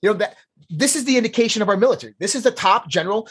[0.00, 0.36] You know, that
[0.70, 2.14] this is the indication of our military.
[2.18, 3.28] This is the top general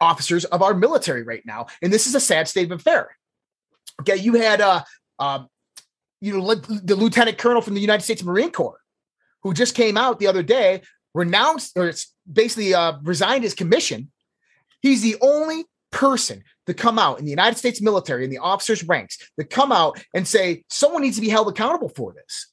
[0.00, 1.66] officers of our military right now.
[1.80, 3.16] And this is a sad state of affair.
[4.00, 4.82] Okay, you had uh
[5.18, 5.44] uh,
[6.20, 8.80] you know, the lieutenant colonel from the United States Marine Corps,
[9.42, 10.82] who just came out the other day,
[11.14, 11.92] renounced or
[12.30, 14.10] basically uh, resigned his commission.
[14.80, 18.84] He's the only person to come out in the United States military in the officers'
[18.84, 22.48] ranks to come out and say someone needs to be held accountable for this.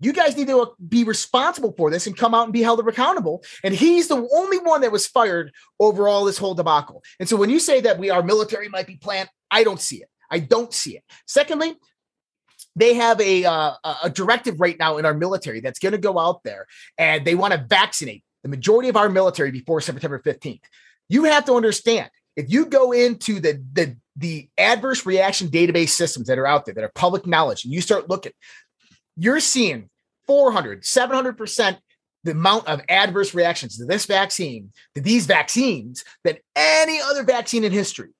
[0.00, 2.86] You guys need to uh, be responsible for this and come out and be held
[2.86, 3.42] accountable.
[3.62, 7.02] And he's the only one that was fired over all this whole debacle.
[7.18, 10.02] And so when you say that we our military might be planned, I don't see
[10.02, 10.08] it.
[10.30, 11.04] I don't see it.
[11.26, 11.76] Secondly,
[12.76, 16.18] they have a uh, a directive right now in our military that's going to go
[16.18, 16.66] out there
[16.98, 20.60] and they want to vaccinate the majority of our military before September 15th.
[21.08, 26.28] You have to understand if you go into the the the adverse reaction database systems
[26.28, 28.32] that are out there that are public knowledge and you start looking,
[29.16, 29.90] you're seeing
[30.26, 31.78] 400, 700%
[32.22, 37.64] the amount of adverse reactions to this vaccine, to these vaccines, than any other vaccine
[37.64, 38.10] in history.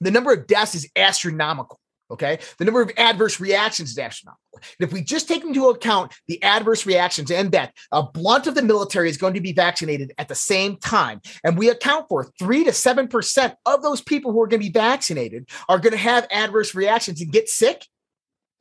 [0.00, 1.80] The number of deaths is astronomical.
[2.08, 2.38] Okay.
[2.58, 4.40] The number of adverse reactions is astronomical.
[4.78, 8.54] And if we just take into account the adverse reactions and that a blunt of
[8.54, 12.30] the military is going to be vaccinated at the same time, and we account for
[12.38, 15.98] three to 7% of those people who are going to be vaccinated are going to
[15.98, 17.86] have adverse reactions and get sick,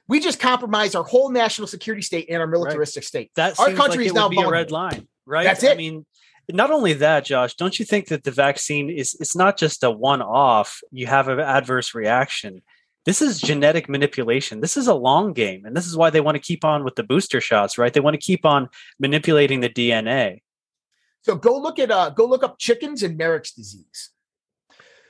[0.08, 3.08] We just compromised our whole national security state and our militaristic right.
[3.08, 3.32] state.
[3.36, 5.44] That our country like is now be a red line, right?
[5.44, 5.72] That's it.
[5.72, 6.06] I mean,
[6.52, 9.90] not only that, Josh, don't you think that the vaccine is it's not just a
[9.90, 12.62] one-off, you have an adverse reaction.
[13.06, 14.62] This is genetic manipulation.
[14.62, 15.66] This is a long game.
[15.66, 17.94] And this is why they want to keep on with the booster shots, right?
[17.94, 18.68] They want to keep on
[19.00, 20.42] manipulating the DNA.
[21.22, 24.12] So go look at uh go look up chickens and Marek's disease.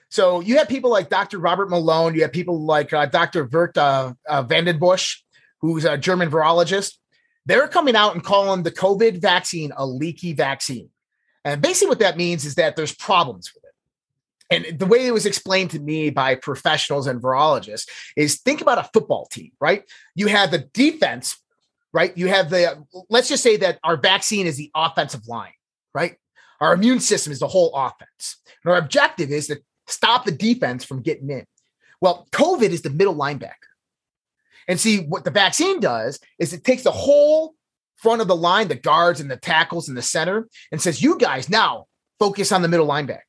[0.10, 1.40] So you have people like Dr.
[1.40, 3.44] Robert Malone, you have people like uh, Dr.
[3.46, 5.18] Vert uh, uh, Vanden Bossche,
[5.60, 6.94] who's a German virologist.
[7.46, 10.90] They're coming out and calling the COVID vaccine a leaky vaccine.
[11.44, 13.65] And basically, what that means is that there's problems with it.
[14.52, 18.78] And the way it was explained to me by professionals and virologists is think about
[18.78, 19.84] a football team, right?
[20.14, 21.38] You have the defense,
[21.94, 22.16] right?
[22.16, 25.54] You have the, let's just say that our vaccine is the offensive line,
[25.94, 26.18] right?
[26.62, 28.38] Our immune system is the whole offense.
[28.64, 31.46] And our objective is to stop the defense from getting in.
[32.02, 33.54] Well, COVID is the middle linebacker.
[34.68, 37.56] And see, what the vaccine does is it takes the whole
[37.96, 41.18] front of the line, the guards and the tackles in the center, and says, You
[41.18, 41.86] guys now
[42.20, 43.22] focus on the middle linebacker.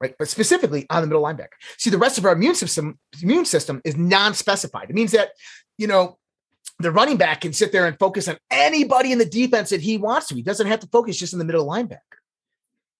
[0.00, 1.48] Right, but specifically on the middle linebacker.
[1.76, 4.88] See, the rest of our immune system immune system is non-specified.
[4.88, 5.32] It means that
[5.76, 6.18] you know
[6.78, 9.98] the running back can sit there and focus on anybody in the defense that he
[9.98, 10.34] wants to.
[10.34, 11.98] He doesn't have to focus just in the middle linebacker.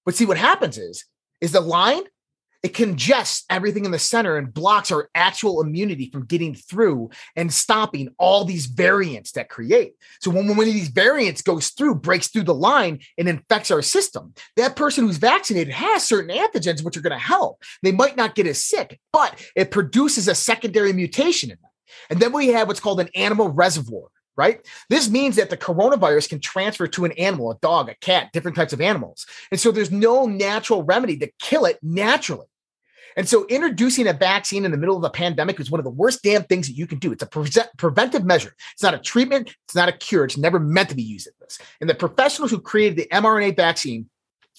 [0.04, 1.04] But see, what happens is
[1.40, 2.02] is the line
[2.62, 7.52] it congests everything in the center and blocks our actual immunity from getting through and
[7.52, 9.94] stopping all these variants that create.
[10.20, 13.82] So when one of these variants goes through, breaks through the line and infects our
[13.82, 17.62] system, that person who's vaccinated has certain antigens which are going to help.
[17.82, 21.70] They might not get as sick, but it produces a secondary mutation in them.
[22.10, 24.66] And then we have what's called an animal reservoir right?
[24.88, 28.56] This means that the coronavirus can transfer to an animal, a dog, a cat, different
[28.56, 29.26] types of animals.
[29.50, 32.46] And so there's no natural remedy to kill it naturally.
[33.16, 35.90] And so introducing a vaccine in the middle of a pandemic is one of the
[35.90, 37.12] worst damn things that you can do.
[37.12, 38.54] It's a pre- preventive measure.
[38.72, 39.54] It's not a treatment.
[39.66, 40.24] It's not a cure.
[40.24, 41.58] It's never meant to be used at this.
[41.80, 44.08] And the professionals who created the mRNA vaccine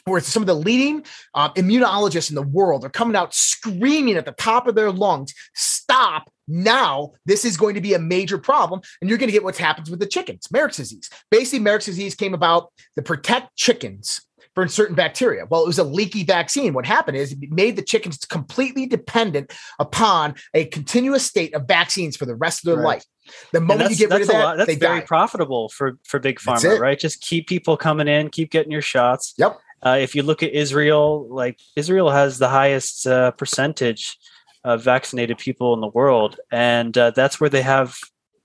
[0.06, 1.06] where some of the leading
[1.36, 5.34] uh, immunologists in the world are coming out screaming at the top of their lungs,
[5.54, 7.14] stop now.
[7.26, 8.82] This is going to be a major problem.
[9.00, 11.10] And you're going to get what happens with the chickens, Marek's disease.
[11.30, 14.22] Basically, Marek's disease came about to protect chickens
[14.54, 15.46] for certain bacteria.
[15.50, 16.74] Well, it was a leaky vaccine.
[16.74, 22.18] What happened is it made the chickens completely dependent upon a continuous state of vaccines
[22.18, 22.96] for the rest of their right.
[22.96, 23.06] life.
[23.54, 25.06] The moment you get rid of that, lot, that's very die.
[25.06, 27.00] profitable for for big pharma, right?
[27.00, 29.34] Just keep people coming in, keep getting your shots.
[29.38, 29.58] Yep.
[29.84, 34.18] Uh, if you look at Israel, like Israel has the highest uh, percentage
[34.64, 37.96] of vaccinated people in the world, and uh, that's where they have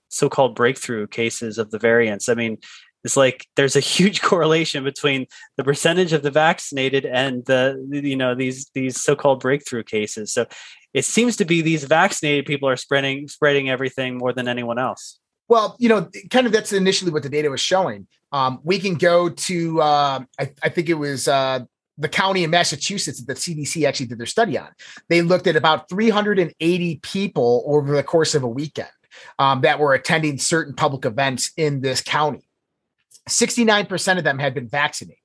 [0.09, 2.29] so-called breakthrough cases of the variants.
[2.29, 2.57] I mean,
[3.03, 8.15] it's like there's a huge correlation between the percentage of the vaccinated and the you
[8.15, 10.33] know these these so-called breakthrough cases.
[10.33, 10.45] So
[10.93, 15.19] it seems to be these vaccinated people are spreading spreading everything more than anyone else.
[15.47, 18.07] Well you know kind of that's initially what the data was showing.
[18.33, 21.59] Um, we can go to uh, I, I, think it was uh,
[21.97, 24.69] the county in Massachusetts that the CDC actually did their study on.
[25.09, 28.89] They looked at about 380 people over the course of a weekend
[29.39, 32.47] um, that were attending certain public events in this county.
[33.27, 35.17] 69% of them had been vaccinated.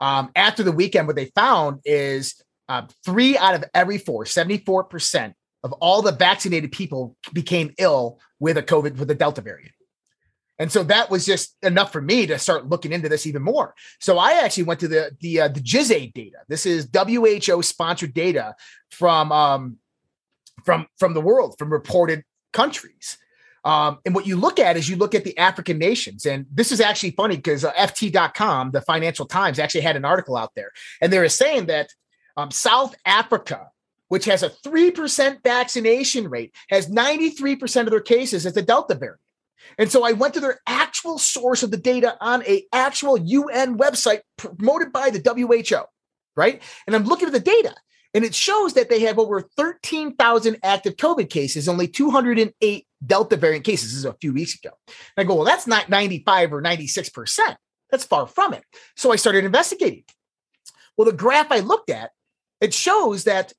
[0.00, 5.32] Um, after the weekend, what they found is uh, three out of every four, 74%
[5.62, 9.72] of all the vaccinated people became ill with a COVID, with the Delta variant.
[10.58, 13.74] And so that was just enough for me to start looking into this even more.
[14.00, 16.38] So I actually went to the the uh, the GISAID data.
[16.48, 18.54] This is WHO sponsored data
[18.90, 19.76] from um,
[20.64, 23.18] from from the world, from reported countries.
[23.64, 26.24] Um, and what you look at is you look at the African nations.
[26.24, 30.36] And this is actually funny because uh, FT.com, the Financial Times, actually had an article
[30.36, 30.70] out there.
[31.02, 31.90] And they were saying that
[32.36, 33.70] um, South Africa,
[34.06, 39.20] which has a 3% vaccination rate, has 93% of their cases as the Delta variant.
[39.78, 43.78] And so I went to their actual source of the data on a actual UN
[43.78, 45.84] website promoted by the WHO,
[46.36, 46.62] right?
[46.86, 47.74] And I'm looking at the data
[48.14, 53.64] and it shows that they have over 13,000 active COVID cases, only 208 Delta variant
[53.64, 53.90] cases.
[53.90, 54.70] This is a few weeks ago.
[54.86, 57.56] And I go, well, that's not 95 or 96%.
[57.90, 58.64] That's far from it.
[58.96, 60.04] So I started investigating.
[60.96, 62.12] Well, the graph I looked at,
[62.60, 63.52] it shows that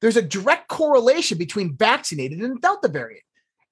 [0.00, 3.23] there's a direct correlation between vaccinated and Delta variant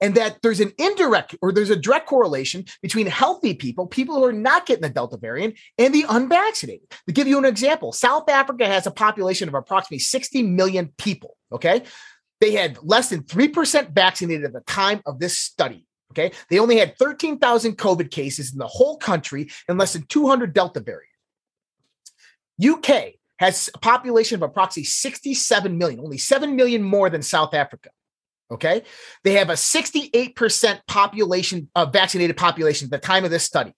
[0.02, 4.24] and that there's an indirect or there's a direct correlation between healthy people, people who
[4.24, 6.90] are not getting the Delta variant, and the unvaccinated.
[7.06, 11.36] To give you an example, South Africa has a population of approximately 60 million people.
[11.52, 11.84] Okay.
[12.40, 15.86] They had less than 3% vaccinated at the time of this study.
[16.10, 16.32] Okay.
[16.50, 20.80] They only had 13,000 COVID cases in the whole country and less than 200 Delta
[20.80, 21.08] variant.
[22.62, 27.90] UK has a population of approximately 67 million, only 7 million more than South Africa.
[28.52, 28.82] Okay.
[29.24, 33.72] They have a 68% population, uh, vaccinated population at the time of this study.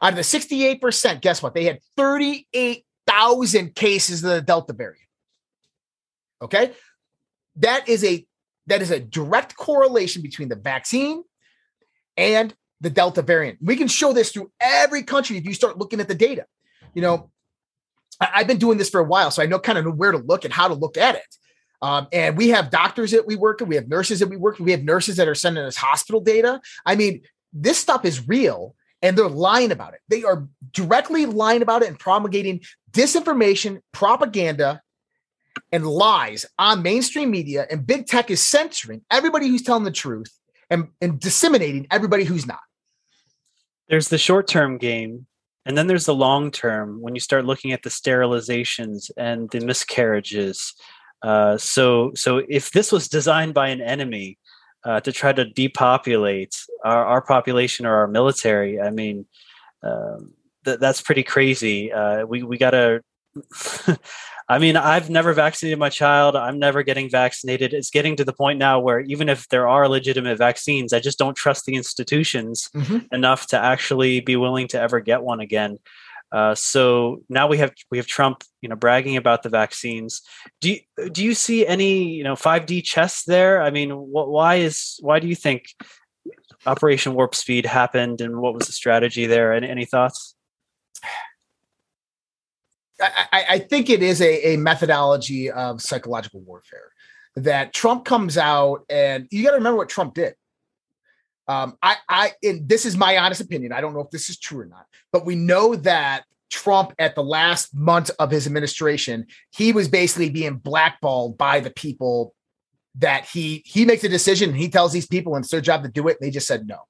[0.00, 1.54] Out of the 68%, guess what?
[1.54, 5.08] They had 38,000 cases of the Delta variant.
[6.42, 6.72] Okay.
[7.56, 8.24] That is a
[8.66, 11.22] that is a direct correlation between the vaccine
[12.18, 13.58] and the Delta variant.
[13.62, 16.44] We can show this through every country if you start looking at the data.
[16.94, 17.30] You know,
[18.20, 20.18] I, have been doing this for a while, so I know kind of where to
[20.18, 21.36] look and how to look at it.
[21.80, 24.58] Um, and we have doctors that we work with, we have nurses that we work
[24.58, 26.60] with, we have nurses that are sending us hospital data.
[26.84, 30.00] I mean, this stuff is real and they're lying about it.
[30.08, 34.82] They are directly lying about it and promulgating disinformation, propaganda,
[35.72, 37.66] and lies on mainstream media.
[37.70, 40.32] And big tech is censoring everybody who's telling the truth
[40.70, 42.60] and, and disseminating everybody who's not.
[43.88, 45.26] There's the short term game.
[45.64, 49.60] And then there's the long term when you start looking at the sterilizations and the
[49.60, 50.74] miscarriages.
[51.22, 54.38] Uh, so, so if this was designed by an enemy
[54.84, 56.54] uh, to try to depopulate
[56.84, 59.26] our, our population or our military, I mean,
[59.82, 61.92] um, th- that's pretty crazy.
[61.92, 63.02] Uh, we we gotta
[64.50, 66.34] I mean, I've never vaccinated my child.
[66.34, 67.74] I'm never getting vaccinated.
[67.74, 71.18] It's getting to the point now where even if there are legitimate vaccines, I just
[71.18, 72.98] don't trust the institutions mm-hmm.
[73.12, 75.78] enough to actually be willing to ever get one again.
[76.30, 80.22] Uh, so now we have we have Trump, you know, bragging about the vaccines.
[80.60, 83.62] Do you, do you see any you know 5D chess there?
[83.62, 85.66] I mean, what, why is why do you think
[86.66, 89.54] Operation Warp Speed happened, and what was the strategy there?
[89.54, 90.34] Any, any thoughts?
[93.00, 96.92] I, I think it is a, a methodology of psychological warfare
[97.36, 100.34] that Trump comes out and you got to remember what Trump did.
[101.48, 102.32] Um, I, I,
[102.62, 103.72] this is my honest opinion.
[103.72, 107.14] I don't know if this is true or not, but we know that Trump, at
[107.14, 112.34] the last month of his administration, he was basically being blackballed by the people
[112.96, 114.54] that he he makes a decision.
[114.54, 116.18] he tells these people, and it's their job to do it.
[116.20, 116.80] And they just said no,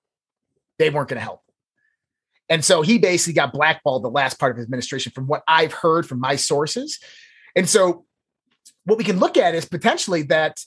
[0.78, 1.42] they weren't going to help.
[2.48, 5.72] And so he basically got blackballed the last part of his administration from what I've
[5.72, 6.98] heard from my sources.
[7.54, 8.06] And so
[8.84, 10.58] what we can look at is potentially that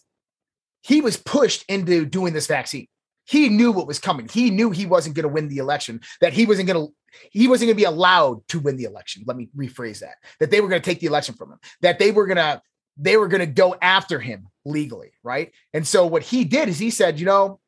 [0.83, 2.87] he was pushed into doing this vaccine.
[3.25, 4.27] He knew what was coming.
[4.27, 6.93] He knew he wasn't going to win the election, that he wasn't going to
[7.31, 9.23] he wasn't going to be allowed to win the election.
[9.27, 10.15] Let me rephrase that.
[10.39, 11.59] That they were going to take the election from him.
[11.81, 12.61] That they were going to
[12.97, 15.51] they were going to go after him legally, right?
[15.73, 17.59] And so what he did is he said, you know,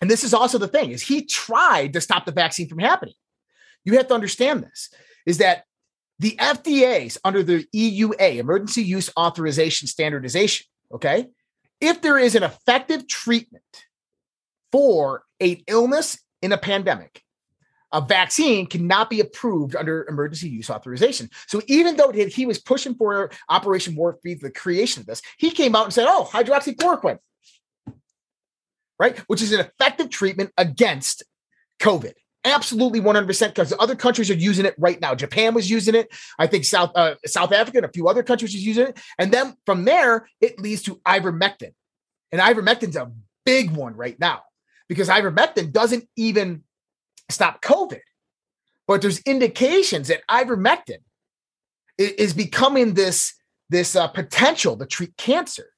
[0.00, 3.14] and this is also the thing is he tried to stop the vaccine from happening.
[3.84, 4.90] You have to understand this
[5.26, 5.64] is that
[6.18, 11.26] the FDA's under the EUA, emergency use authorization standardization, okay?
[11.80, 13.64] If there is an effective treatment
[14.72, 17.22] for a illness in a pandemic,
[17.92, 21.28] a vaccine cannot be approved under emergency use authorization.
[21.46, 25.50] So even though he was pushing for Operation Warp Speed, the creation of this, he
[25.50, 27.18] came out and said, "Oh, hydroxychloroquine
[29.02, 29.18] right?
[29.26, 31.24] Which is an effective treatment against
[31.80, 32.12] COVID.
[32.44, 35.16] Absolutely 100% because other countries are using it right now.
[35.16, 36.08] Japan was using it.
[36.38, 39.00] I think South uh, South Africa and a few other countries are using it.
[39.18, 41.72] And then from there, it leads to ivermectin.
[42.30, 43.10] And ivermectin's a
[43.44, 44.42] big one right now
[44.92, 46.62] because ivermectin doesn't even
[47.30, 48.00] stop COVID.
[48.86, 50.98] But there's indications that ivermectin
[51.96, 53.32] is becoming this,
[53.70, 55.68] this uh, potential to treat cancer.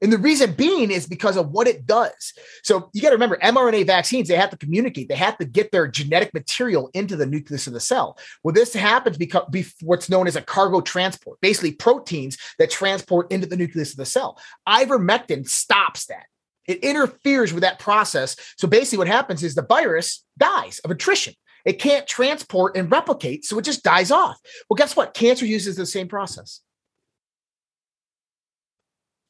[0.00, 2.32] And the reason being is because of what it does.
[2.62, 5.72] So you got to remember mRNA vaccines, they have to communicate, they have to get
[5.72, 8.16] their genetic material into the nucleus of the cell.
[8.44, 9.44] Well, this happens because
[9.80, 14.06] what's known as a cargo transport, basically proteins that transport into the nucleus of the
[14.06, 14.38] cell.
[14.68, 16.26] Ivermectin stops that.
[16.68, 18.36] It interferes with that process.
[18.56, 21.34] So basically, what happens is the virus dies of attrition.
[21.64, 24.38] It can't transport and replicate, so it just dies off.
[24.68, 25.14] Well, guess what?
[25.14, 26.60] Cancer uses the same process.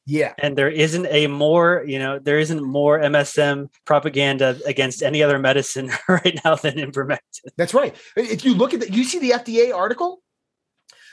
[0.05, 0.33] Yeah.
[0.39, 5.37] And there isn't a more, you know, there isn't more MSM propaganda against any other
[5.37, 7.19] medicine right now than ivermectin.
[7.57, 7.95] That's right.
[8.15, 10.21] If you look at the, you see the FDA article.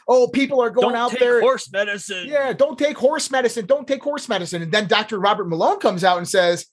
[0.09, 1.41] Oh, people are going don't out there.
[1.41, 2.29] Horse medicine.
[2.29, 3.67] Yeah, don't take horse medicine.
[3.67, 4.63] Don't take horse medicine.
[4.63, 5.19] And then Dr.
[5.19, 6.67] Robert Malone comes out and says,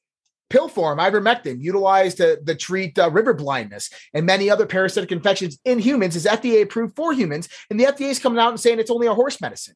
[0.49, 5.57] pill form, ivermectin, utilized to, to treat uh, river blindness and many other parasitic infections
[5.65, 7.49] in humans, is FDA approved for humans.
[7.71, 9.75] And the FDA is coming out and saying it's only a horse medicine.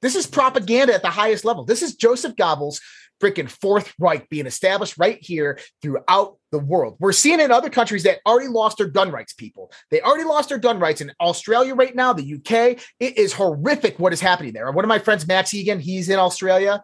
[0.00, 1.64] This is propaganda at the highest level.
[1.64, 2.80] This is Joseph Goebbels'
[3.20, 6.96] freaking Fourth Reich being established right here throughout the world.
[7.00, 9.72] We're seeing in other countries that already lost their gun rights, people.
[9.90, 12.80] They already lost their gun rights in Australia right now, the UK.
[13.00, 14.70] It is horrific what is happening there.
[14.70, 16.82] One of my friends, Matt Egan, he's in Australia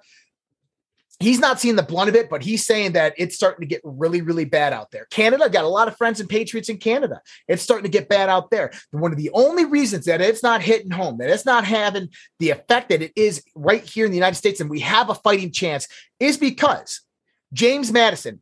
[1.20, 3.80] he's not seeing the blunt of it, but he's saying that it's starting to get
[3.84, 5.06] really, really bad out there.
[5.10, 7.20] Canada got a lot of friends and patriots in Canada.
[7.48, 8.72] It's starting to get bad out there.
[8.90, 12.08] One of the only reasons that it's not hitting home, that it's not having
[12.38, 15.14] the effect that it is right here in the United States, and we have a
[15.14, 15.88] fighting chance,
[16.18, 17.00] is because
[17.52, 18.40] James Madison,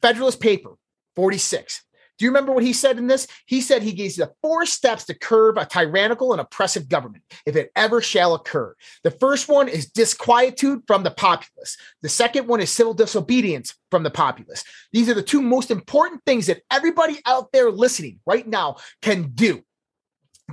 [0.00, 0.74] Federalist Paper
[1.16, 1.82] 46.
[2.22, 3.26] Do you remember what he said in this?
[3.46, 7.56] He said he gives the four steps to curb a tyrannical and oppressive government, if
[7.56, 8.76] it ever shall occur.
[9.02, 11.76] The first one is disquietude from the populace.
[12.00, 14.62] The second one is civil disobedience from the populace.
[14.92, 19.32] These are the two most important things that everybody out there listening right now can
[19.34, 19.64] do.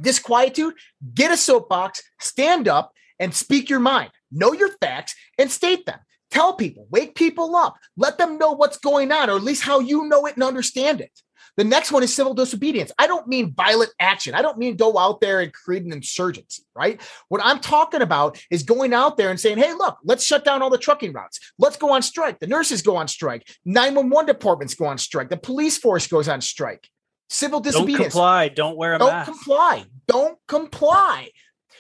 [0.01, 0.74] Disquietude,
[1.13, 4.09] get a soapbox, stand up, and speak your mind.
[4.32, 5.99] Know your facts and state them.
[6.32, 9.80] Tell people, wake people up, let them know what's going on, or at least how
[9.80, 11.12] you know it and understand it.
[11.58, 12.92] The next one is civil disobedience.
[12.98, 14.34] I don't mean violent action.
[14.34, 17.02] I don't mean go out there and create an insurgency, right?
[17.28, 20.62] What I'm talking about is going out there and saying, hey, look, let's shut down
[20.62, 21.40] all the trucking routes.
[21.58, 22.40] Let's go on strike.
[22.40, 23.46] The nurses go on strike.
[23.66, 25.30] 911 departments go on strike.
[25.30, 26.88] The police force goes on strike.
[27.30, 27.98] Civil disobedience.
[27.98, 28.48] Don't comply.
[28.48, 29.28] Don't wear a don't mask.
[29.28, 29.86] Don't comply.
[30.08, 31.30] Don't comply.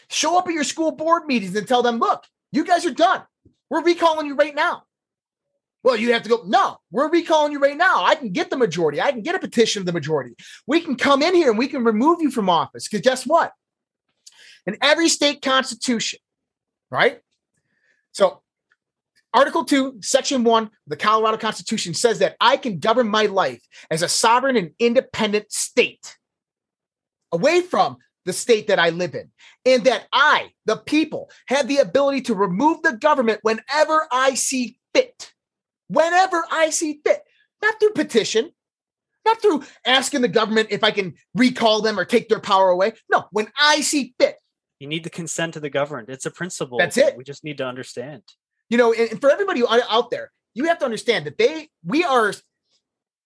[0.09, 3.23] Show up at your school board meetings and tell them, look, you guys are done.
[3.69, 4.83] We're recalling you right now.
[5.81, 6.43] Well, you have to go.
[6.45, 8.03] No, we're recalling you right now.
[8.03, 8.99] I can get the majority.
[8.99, 10.35] I can get a petition of the majority.
[10.67, 12.87] We can come in here and we can remove you from office.
[12.87, 13.53] Because guess what?
[14.65, 16.19] In every state constitution,
[16.91, 17.21] right?
[18.11, 18.41] So,
[19.33, 24.01] Article 2, Section 1, the Colorado Constitution says that I can govern my life as
[24.01, 26.17] a sovereign and independent state
[27.31, 27.97] away from
[28.29, 29.29] the state that I live in,
[29.65, 34.77] and that I, the people, have the ability to remove the government whenever I see
[34.93, 35.33] fit
[35.89, 37.21] whenever I see fit,
[37.61, 38.51] not through petition,
[39.25, 42.93] not through asking the government if I can recall them or take their power away.
[43.11, 44.37] No, when I see fit.
[44.79, 46.09] You need the consent of the governed.
[46.09, 46.77] It's a principle.
[46.77, 47.17] That's it.
[47.17, 48.23] We just need to understand.
[48.69, 52.33] You know, and for everybody out there, you have to understand that they, we are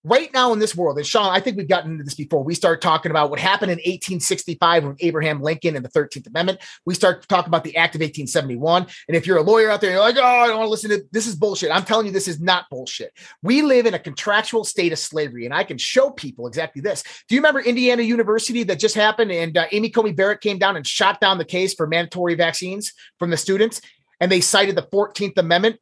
[0.04, 2.44] right now in this world, and Sean, I think we've gotten into this before.
[2.44, 6.60] We start talking about what happened in 1865 with Abraham Lincoln and the 13th Amendment.
[6.86, 8.88] We start talking about the Act of 1871.
[9.08, 10.90] And if you're a lawyer out there, you're like, oh, I don't want to listen
[10.90, 11.72] to this is bullshit.
[11.72, 13.14] I'm telling you, this is not bullshit.
[13.42, 17.04] We live in a contractual state of slavery, and I can show people exactly this.
[17.28, 19.32] Do you remember Indiana University that just happened?
[19.32, 22.94] And uh, Amy Coney Barrett came down and shot down the case for mandatory vaccines
[23.20, 23.82] from the students,
[24.20, 25.80] and they cited the 14th Amendment.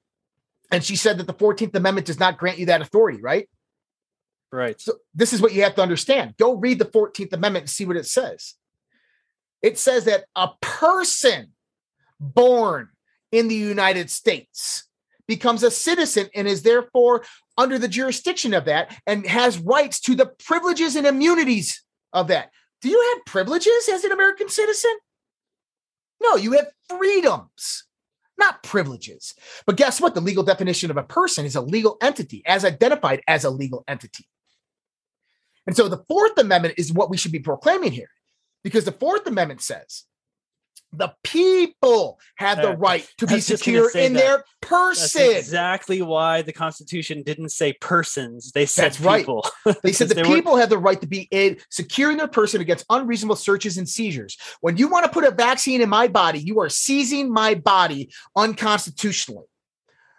[0.72, 3.50] And she said that the 14th Amendment does not grant you that authority, right?
[4.52, 4.80] Right.
[4.82, 6.36] So this is what you have to understand.
[6.38, 8.56] Go read the 14th Amendment and see what it says.
[9.62, 11.54] It says that a person
[12.20, 12.90] born
[13.32, 14.84] in the United States
[15.28, 17.24] becomes a citizen and is therefore
[17.58, 22.52] under the jurisdiction of that and has rights to the privileges and immunities of that.
[22.82, 24.92] Do you have privileges as an American citizen?
[26.22, 27.86] No, you have freedoms,
[28.38, 29.34] not privileges.
[29.66, 30.16] But guess what?
[30.16, 33.84] The legal definition of a person is a legal entity as identified as a legal
[33.88, 34.28] entity.
[35.68, 38.10] And so the Fourth Amendment is what we should be proclaiming here,
[38.64, 40.06] because the Fourth Amendment says
[40.94, 44.20] the people have the uh, right to be secure in that.
[44.20, 45.22] their person.
[45.22, 48.52] That's exactly why the Constitution didn't say persons.
[48.52, 49.50] They said That's people.
[49.66, 49.78] Right.
[49.84, 50.60] They said the they people were...
[50.60, 54.38] have the right to be in, secure in their person against unreasonable searches and seizures.
[54.60, 58.12] When you want to put a vaccine in my body, you are seizing my body
[58.36, 59.46] unconstitutionally.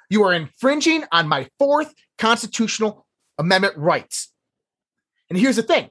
[0.08, 3.06] You are infringing on my fourth constitutional
[3.38, 4.31] amendment rights.
[5.32, 5.88] And here's the thing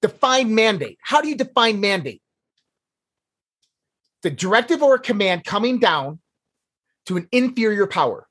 [0.00, 0.96] define mandate.
[1.02, 2.22] How do you define mandate?
[4.22, 6.20] The directive or a command coming down
[7.06, 8.28] to an inferior power.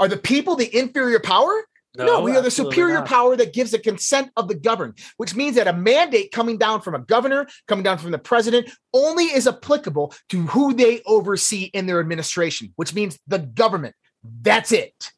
[0.00, 1.52] Are the people the inferior power?
[1.94, 3.06] No, no we are the superior not.
[3.06, 6.80] power that gives the consent of the governed, which means that a mandate coming down
[6.80, 11.64] from a governor, coming down from the president, only is applicable to who they oversee
[11.74, 13.94] in their administration, which means the government.
[14.22, 15.12] That's it.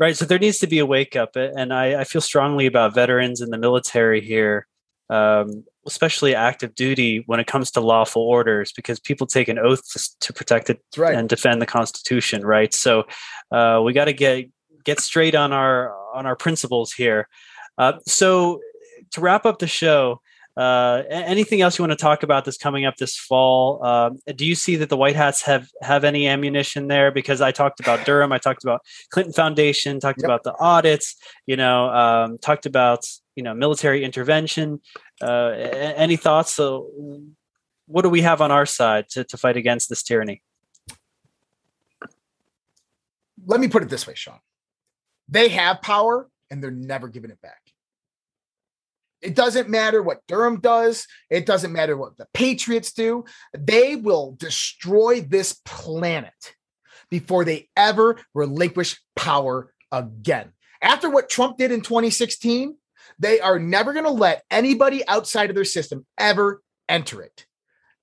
[0.00, 0.16] Right.
[0.16, 1.34] So there needs to be a wake up.
[1.34, 4.66] And I, I feel strongly about veterans in the military here,
[5.10, 9.82] um, especially active duty when it comes to lawful orders, because people take an oath
[9.92, 11.16] to, to protect it right.
[11.16, 12.46] and defend the Constitution.
[12.46, 12.72] Right.
[12.72, 13.04] So
[13.50, 14.48] uh, we got to get
[14.84, 17.28] get straight on our on our principles here.
[17.76, 18.60] Uh, so
[19.12, 20.20] to wrap up the show,
[20.58, 23.84] uh, anything else you want to talk about that's coming up this fall?
[23.84, 27.12] Um, do you see that the White Hats have have any ammunition there?
[27.12, 28.80] Because I talked about Durham, I talked about
[29.10, 30.24] Clinton Foundation, talked yep.
[30.24, 31.14] about the audits,
[31.46, 33.06] you know, um, talked about
[33.36, 34.80] you know military intervention.
[35.22, 36.56] Uh, any thoughts?
[36.56, 36.90] So,
[37.86, 40.42] what do we have on our side to, to fight against this tyranny?
[43.46, 44.40] Let me put it this way, Sean.
[45.28, 47.60] They have power and they're never giving it back.
[49.20, 51.06] It doesn't matter what Durham does.
[51.28, 53.24] It doesn't matter what the Patriots do.
[53.56, 56.54] They will destroy this planet
[57.10, 60.52] before they ever relinquish power again.
[60.80, 62.76] After what Trump did in 2016,
[63.18, 67.46] they are never going to let anybody outside of their system ever enter it.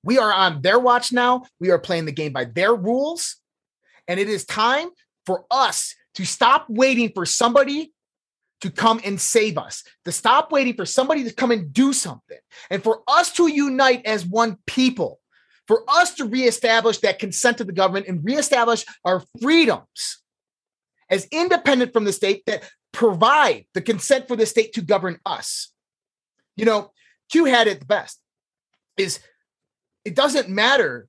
[0.03, 1.45] We are on their watch now.
[1.59, 3.37] We are playing the game by their rules.
[4.07, 4.89] And it is time
[5.25, 7.93] for us to stop waiting for somebody
[8.65, 12.39] to come and save us, to stop waiting for somebody to come and do something,
[12.71, 15.19] and for us to unite as one people,
[15.67, 20.23] for us to reestablish that consent to the government and reestablish our freedoms.
[21.11, 25.71] As independent from the state that provide the consent for the state to govern us.
[26.57, 26.91] You know,
[27.29, 28.19] Q had it the best.
[28.97, 29.19] Is
[30.03, 31.07] it doesn't matter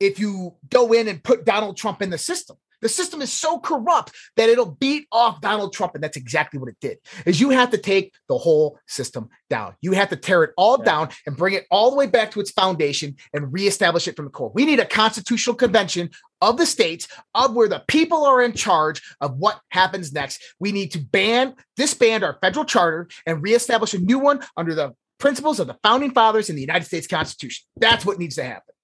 [0.00, 2.56] if you go in and put Donald Trump in the system.
[2.82, 5.94] The system is so corrupt that it'll beat off Donald Trump.
[5.94, 6.98] And that's exactly what it did.
[7.24, 9.74] Is you have to take the whole system down.
[9.80, 10.84] You have to tear it all yeah.
[10.84, 14.26] down and bring it all the way back to its foundation and reestablish it from
[14.26, 14.52] the core.
[14.54, 16.10] We need a constitutional convention
[16.40, 20.42] of the states of where the people are in charge of what happens next.
[20.60, 24.94] We need to ban, disband our federal charter and reestablish a new one under the
[25.18, 27.64] principles of the founding fathers in the United States Constitution.
[27.76, 28.74] That's what needs to happen.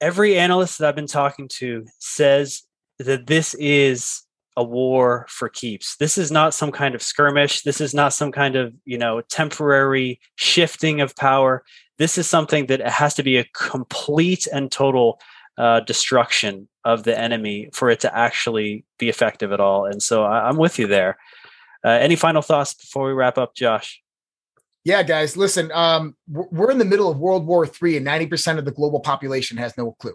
[0.00, 2.62] Every analyst that I've been talking to says
[2.98, 4.22] that this is
[4.56, 5.96] a war for keeps.
[5.96, 7.62] This is not some kind of skirmish.
[7.62, 11.64] This is not some kind of, you know, temporary shifting of power.
[11.98, 15.20] This is something that has to be a complete and total
[15.56, 19.86] uh, destruction of the enemy for it to actually be effective at all.
[19.86, 21.18] And so I, am with you there.
[21.84, 24.02] Uh, any final thoughts before we wrap up, Josh?
[24.84, 28.64] Yeah, guys, listen, um, we're in the middle of World War III, and 90% of
[28.64, 30.14] the global population has no clue.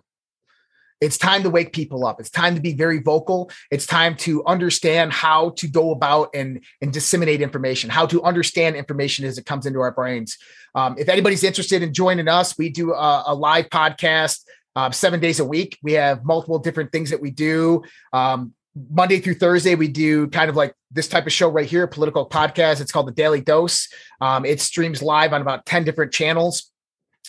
[1.00, 2.20] It's time to wake people up.
[2.20, 3.52] It's time to be very vocal.
[3.70, 8.76] It's time to understand how to go about and, and disseminate information, how to understand
[8.76, 10.38] information as it comes into our brains.
[10.74, 14.44] Um, if anybody's interested in joining us, we do a, a live podcast
[14.76, 15.78] uh, seven days a week.
[15.82, 17.84] We have multiple different things that we do.
[18.14, 18.54] Um,
[18.92, 22.30] Monday through Thursday, we do kind of like this type of show right here, political
[22.30, 22.80] podcast.
[22.80, 23.88] It's called the Daily Dose.
[24.22, 26.72] Um, it streams live on about 10 different channels.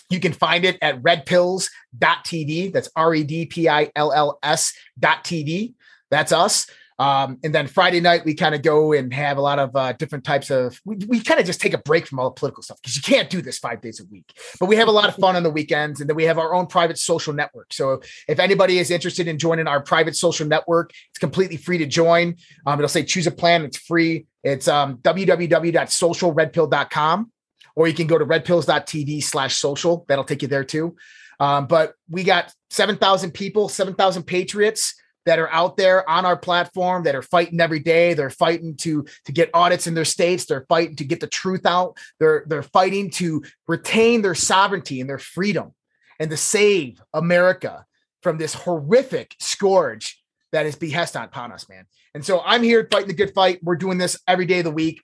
[0.09, 2.73] You can find it at redpills.tv.
[2.73, 5.73] That's R E D P I L L S.tv.
[6.09, 6.67] That's us.
[6.99, 9.93] Um, and then Friday night, we kind of go and have a lot of uh,
[9.93, 12.61] different types of, we, we kind of just take a break from all the political
[12.61, 14.25] stuff because you can't do this five days a week.
[14.59, 16.01] But we have a lot of fun on the weekends.
[16.01, 17.71] And then we have our own private social network.
[17.71, 21.85] So if anybody is interested in joining our private social network, it's completely free to
[21.85, 22.35] join.
[22.65, 24.25] Um, it'll say choose a plan, it's free.
[24.43, 27.31] It's um, www.socialredpill.com
[27.75, 30.05] or you can go to redpills.tv slash social.
[30.07, 30.95] That'll take you there too.
[31.39, 34.95] Um, but we got 7,000 people, 7,000 patriots
[35.25, 38.13] that are out there on our platform that are fighting every day.
[38.13, 40.45] They're fighting to to get audits in their states.
[40.45, 41.97] They're fighting to get the truth out.
[42.19, 45.73] They're they're fighting to retain their sovereignty and their freedom
[46.19, 47.85] and to save America
[48.21, 51.85] from this horrific scourge that is behest upon us, man.
[52.13, 53.59] And so I'm here fighting the good fight.
[53.61, 55.03] We're doing this every day of the week.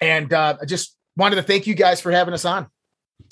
[0.00, 2.66] And uh, I just wanted to thank you guys for having us on.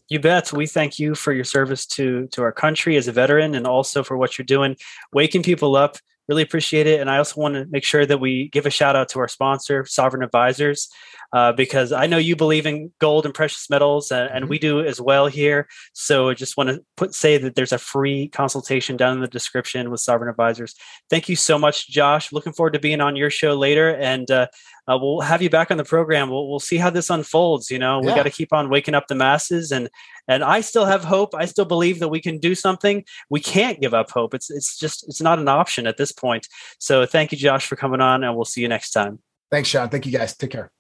[0.09, 0.53] You bet.
[0.53, 4.03] We thank you for your service to to our country as a veteran, and also
[4.03, 4.77] for what you're doing,
[5.13, 5.97] waking people up.
[6.27, 7.01] Really appreciate it.
[7.01, 9.29] And I also want to make sure that we give a shout out to our
[9.29, 10.89] sponsor, Sovereign Advisors,
[11.35, 14.51] uh, because I know you believe in gold and precious metals, and, and mm-hmm.
[14.51, 15.69] we do as well here.
[15.93, 19.29] So I just want to put say that there's a free consultation down in the
[19.29, 20.75] description with Sovereign Advisors.
[21.11, 22.33] Thank you so much, Josh.
[22.33, 24.47] Looking forward to being on your show later, and uh,
[24.87, 26.31] uh, we'll have you back on the program.
[26.31, 27.71] We'll, we'll see how this unfolds.
[27.71, 29.89] You know, we got to keep on waking up the masses, and
[30.29, 31.35] and I still have hope.
[31.35, 33.05] I still believe that we can do something.
[33.31, 34.35] We can't give up hope.
[34.35, 36.47] It's it's just it's not an option at this point.
[36.79, 39.21] So thank you, Josh, for coming on, and we'll see you next time.
[39.51, 39.89] Thanks, Sean.
[39.89, 40.37] Thank you, guys.
[40.37, 40.71] Take care.